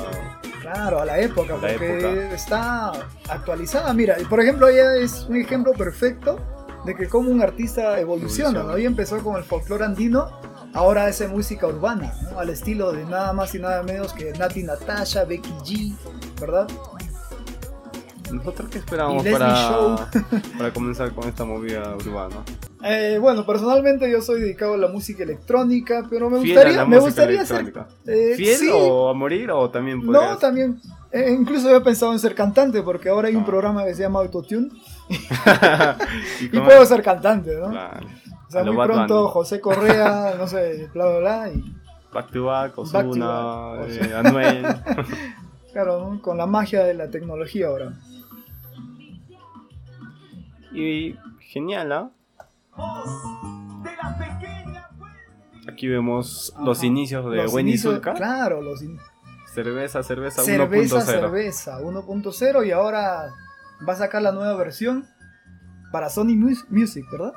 Claro, 0.62 1.00
a 1.00 1.06
la 1.06 1.20
época, 1.20 1.54
la 1.54 1.60
porque 1.62 1.98
época. 1.98 2.36
está 2.36 2.92
actualizada. 3.28 3.92
Mira, 3.96 4.16
por 4.30 4.40
ejemplo, 4.40 4.68
ella 4.68 4.98
es 4.98 5.24
un 5.24 5.36
ejemplo 5.38 5.74
perfecto 5.74 6.40
de 6.86 6.94
que 6.94 7.08
como 7.08 7.32
un 7.32 7.42
artista 7.42 8.00
evoluciona, 8.00 8.52
¿no? 8.52 8.60
Evoluciona. 8.60 8.80
Ella 8.80 8.88
empezó 8.88 9.24
con 9.24 9.36
el 9.38 9.44
folclore 9.44 9.84
andino, 9.86 10.30
ahora 10.74 11.06
hace 11.06 11.28
música 11.28 11.68
urbana, 11.68 12.14
¿no? 12.32 12.40
Al 12.40 12.50
estilo 12.50 12.92
de 12.92 13.06
nada 13.06 13.34
más 13.34 13.54
y 13.56 13.60
nada 13.60 13.84
menos 13.84 14.14
que 14.14 14.32
Nati 14.34 14.64
Natasha, 14.64 15.26
Becky 15.26 15.50
G, 15.66 15.96
¿verdad? 16.40 16.68
¿Nosotros 18.32 18.70
qué 18.70 18.78
esperamos 18.78 19.26
para, 19.26 19.56
Show. 19.56 19.98
para 20.60 20.72
comenzar 20.72 21.12
con 21.16 21.28
esta 21.28 21.46
movida 21.46 21.96
urbana? 21.96 22.36
Eh, 22.84 23.18
bueno, 23.20 23.44
personalmente 23.44 24.10
yo 24.10 24.22
soy 24.22 24.42
dedicado 24.42 24.76
a 24.76 24.78
la 24.78 24.88
música 24.88 25.24
electrónica, 25.24 26.06
pero 26.10 26.30
me 26.30 26.40
¿Fiel 26.42 26.56
gustaría, 26.56 26.86
me 26.86 27.00
gustaría 27.00 27.46
ser... 27.46 27.74
eh, 28.06 28.34
¿Fiel 28.38 28.58
sí, 28.58 28.70
o 28.72 29.10
a 29.10 29.14
morir 29.16 29.50
o 29.52 29.70
también 29.72 30.00
No, 30.06 30.06
podrías- 30.14 30.40
también. 30.40 30.80
eh, 31.12 31.36
incluso 31.38 31.76
he 31.76 31.82
pensado 31.82 32.14
en 32.14 32.20
ser 32.20 32.36
cantante, 32.36 32.84
porque 32.84 33.10
ahora 33.10 33.30
hay 33.30 33.36
un 33.36 33.42
Ah. 33.42 33.46
programa 33.48 33.84
que 33.84 33.96
se 33.96 34.04
llama 34.04 34.20
Autotune 34.20 34.70
y 35.10 35.16
y 36.56 36.60
puedo 36.60 36.86
ser 36.86 37.02
cantante, 37.02 37.56
¿no? 37.56 37.72
Claro. 37.72 38.08
O 38.50 38.52
sea, 38.52 38.64
muy 38.64 38.76
pronto 38.86 39.22
Bunny. 39.22 39.32
José 39.32 39.62
Correa, 39.62 40.34
no 40.38 40.48
sé, 40.48 40.90
bla, 40.94 41.06
bla, 41.06 41.20
bla, 41.20 41.50
y 41.54 41.76
Back 42.12 42.32
to 42.32 42.46
back, 42.46 42.76
Back 42.76 42.92
to 42.92 43.00
Ozuna, 43.10 43.28
back, 43.28 43.90
eh, 43.90 44.14
Anuel. 44.18 44.66
claro, 45.72 46.00
¿no? 46.10 46.22
con 46.22 46.38
la 46.38 46.48
magia 46.48 46.84
de 46.84 46.96
la 46.96 47.10
tecnología 47.10 47.68
ahora. 47.68 47.94
y 50.74 51.16
genial, 51.40 51.92
¿ah? 51.92 52.10
Aquí 55.72 55.88
vemos 55.88 56.54
los 56.64 56.84
inicios 56.84 57.30
de 57.30 57.38
Los 57.38 57.54
Wendy 57.54 57.74
inicios- 57.74 57.94
Zulka. 57.96 58.14
Claro, 58.14 58.62
los 58.62 58.82
in- 58.82 59.00
Cerveza, 59.54 60.04
cerveza, 60.04 60.44
cerveza, 60.44 60.98
1.0. 60.98 61.06
cerveza 61.06 61.80
1.0 61.82 62.66
y 62.68 62.72
ahora 62.72 63.30
va 63.88 63.94
a 63.94 63.96
sacar 63.96 64.22
la 64.22 64.32
nueva 64.32 64.56
versión 64.56 65.08
para 65.92 66.10
Sony 66.10 66.36
Mus- 66.36 66.66
Music, 66.70 67.06
¿verdad? 67.12 67.34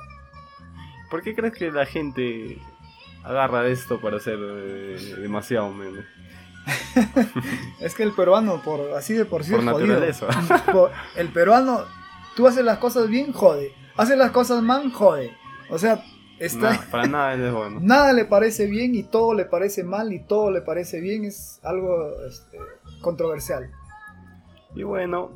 ¿Por 1.13 1.21
qué 1.21 1.35
crees 1.35 1.53
que 1.53 1.71
la 1.71 1.85
gente 1.85 2.57
agarra 3.23 3.67
esto 3.67 4.01
para 4.01 4.17
hacer 4.17 4.39
eh, 4.41 5.15
demasiado 5.19 5.71
meme? 5.71 6.07
Es 7.81 7.95
que 7.95 8.03
el 8.03 8.13
peruano, 8.13 8.63
por 8.63 8.95
así 8.97 9.13
de 9.13 9.27
por 9.27 9.45
sí, 9.45 9.51
Por 9.51 9.61
es 9.61 9.71
jodido. 9.71 9.89
naturaleza. 9.89 10.29
El 11.17 11.29
peruano, 11.29 11.83
tú 12.35 12.47
haces 12.47 12.65
las 12.65 12.79
cosas 12.79 13.11
bien, 13.11 13.31
jode. 13.31 13.75
Haces 13.95 14.17
las 14.17 14.31
cosas 14.31 14.63
mal, 14.63 14.91
jode. 14.91 15.37
O 15.69 15.77
sea, 15.77 16.03
está, 16.39 16.81
para 16.91 17.07
nada 17.07 17.35
es 17.35 17.53
bueno. 17.53 17.79
nada 17.83 18.15
le 18.15 18.25
parece 18.25 18.67
bien 18.67 18.95
y 18.95 19.03
todo 19.03 19.35
le 19.35 19.45
parece 19.45 19.85
mal 19.85 20.15
y 20.15 20.21
todo 20.21 20.51
le 20.51 20.63
parece 20.63 20.99
bien. 21.03 21.27
Es 21.27 21.61
algo 21.63 22.11
este, 22.27 22.57
controversial. 23.03 23.71
Y 24.75 24.83
bueno, 24.83 25.31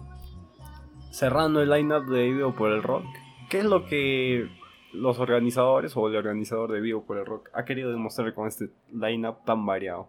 cerrando 1.10 1.60
el 1.60 1.68
lineup 1.68 2.06
de 2.06 2.32
Vivo 2.32 2.54
por 2.54 2.72
el 2.72 2.82
Rock, 2.82 3.04
¿qué 3.50 3.58
es 3.58 3.66
lo 3.66 3.84
que 3.84 4.48
los 4.96 5.18
organizadores 5.18 5.96
o 5.96 6.08
el 6.08 6.16
organizador 6.16 6.72
de 6.72 6.80
Vivo 6.80 7.02
por 7.04 7.18
el 7.18 7.26
Rock 7.26 7.50
ha 7.52 7.64
querido 7.64 7.90
demostrar 7.90 8.32
con 8.34 8.48
este 8.48 8.70
lineup 8.92 9.44
tan 9.44 9.64
variado? 9.64 10.08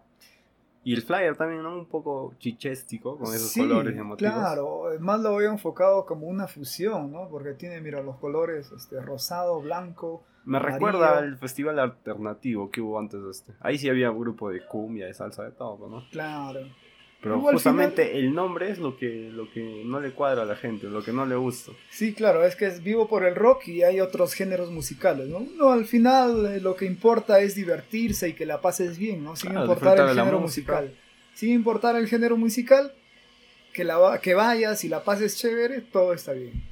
Y 0.84 0.94
el 0.94 1.02
flyer 1.02 1.36
también, 1.36 1.62
¿no? 1.62 1.76
Un 1.76 1.86
poco 1.86 2.34
chichéstico, 2.38 3.18
con 3.18 3.34
esos 3.34 3.50
Sí, 3.50 3.60
colores 3.60 3.94
llamativos. 3.94 4.32
Claro, 4.32 4.84
más 5.00 5.20
lo 5.20 5.36
veo 5.36 5.50
enfocado 5.50 6.06
como 6.06 6.26
una 6.26 6.46
fusión, 6.46 7.12
¿no? 7.12 7.28
Porque 7.28 7.52
tiene, 7.52 7.80
mira, 7.80 8.02
los 8.02 8.16
colores 8.16 8.72
este, 8.72 9.00
rosado, 9.00 9.60
blanco. 9.60 10.22
Me 10.44 10.56
amarillo. 10.56 10.76
recuerda 10.76 11.18
al 11.18 11.36
festival 11.36 11.78
alternativo 11.78 12.70
que 12.70 12.80
hubo 12.80 12.98
antes 12.98 13.22
de 13.22 13.30
este. 13.30 13.52
Ahí 13.60 13.76
sí 13.76 13.90
había 13.90 14.08
grupo 14.10 14.48
de 14.50 14.64
cumbia, 14.64 15.06
de 15.06 15.12
salsa, 15.14 15.42
de 15.44 15.50
todo, 15.50 15.88
¿no? 15.88 16.04
Claro. 16.10 16.60
Pero 17.20 17.40
justamente 17.40 18.16
el 18.16 18.32
nombre 18.32 18.70
es 18.70 18.78
lo 18.78 18.96
que, 18.96 19.28
lo 19.32 19.50
que 19.50 19.82
no 19.84 19.98
le 19.98 20.12
cuadra 20.12 20.42
a 20.42 20.44
la 20.44 20.54
gente, 20.54 20.86
lo 20.86 21.02
que 21.02 21.12
no 21.12 21.26
le 21.26 21.34
gusta. 21.34 21.72
Sí, 21.90 22.14
claro, 22.14 22.44
es 22.44 22.54
que 22.54 22.66
es 22.66 22.84
vivo 22.84 23.08
por 23.08 23.24
el 23.24 23.34
rock 23.34 23.66
y 23.66 23.82
hay 23.82 24.00
otros 24.00 24.34
géneros 24.34 24.70
musicales, 24.70 25.26
¿no? 25.26 25.40
No, 25.56 25.70
al 25.70 25.84
final 25.84 26.46
eh, 26.46 26.60
lo 26.60 26.76
que 26.76 26.84
importa 26.84 27.40
es 27.40 27.56
divertirse 27.56 28.28
y 28.28 28.32
que 28.34 28.46
la 28.46 28.60
pases 28.60 28.98
bien, 28.98 29.24
¿no? 29.24 29.34
Sin 29.34 29.50
Claro, 29.50 29.66
importar 29.66 29.98
el 29.98 30.16
género 30.16 30.38
musical. 30.38 30.94
Sin 31.34 31.50
importar 31.50 31.96
el 31.96 32.06
género 32.06 32.36
musical, 32.36 32.92
que, 33.72 33.82
la, 33.82 34.20
que 34.22 34.34
vayas 34.34 34.84
y 34.84 34.88
la 34.88 35.02
pases 35.02 35.36
chévere, 35.36 35.80
todo 35.80 36.12
está 36.12 36.32
bien. 36.32 36.62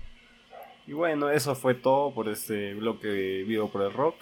Y 0.86 0.92
bueno, 0.92 1.28
eso 1.28 1.56
fue 1.56 1.74
todo 1.74 2.14
por 2.14 2.28
este 2.28 2.74
bloque 2.74 3.08
de 3.08 3.42
Vivo 3.42 3.68
por 3.68 3.82
el 3.82 3.92
Rock. 3.92 4.14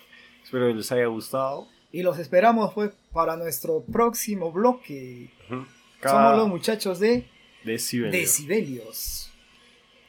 Espero 0.42 0.68
que 0.68 0.74
les 0.74 0.90
haya 0.90 1.06
gustado. 1.06 1.68
Y 1.92 2.02
los 2.02 2.18
esperamos 2.18 2.72
pues 2.72 2.92
para 3.12 3.36
nuestro 3.36 3.82
próximo 3.82 4.50
bloque. 4.50 5.30
Somos 6.10 6.36
los 6.36 6.48
muchachos 6.48 6.98
de 7.00 7.28
decibelio. 7.64 8.12
Decibelios. 8.20 9.32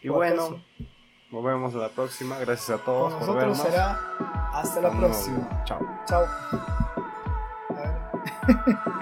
Y 0.02 0.10
¿O 0.10 0.14
bueno? 0.14 0.62
Nos 1.32 1.44
vemos 1.44 1.74
en 1.74 1.80
la 1.82 1.90
próxima. 1.90 2.38
Gracias 2.40 2.80
a 2.80 2.84
todos 2.84 3.14
Con 3.16 3.26
por 3.28 3.36
vernos. 3.38 3.58
será 3.58 4.00
hasta 4.54 4.82
la 4.82 4.92
próxima. 4.92 5.64
Chao. 5.66 5.80
Chao. 6.08 6.26
A. 7.70 9.02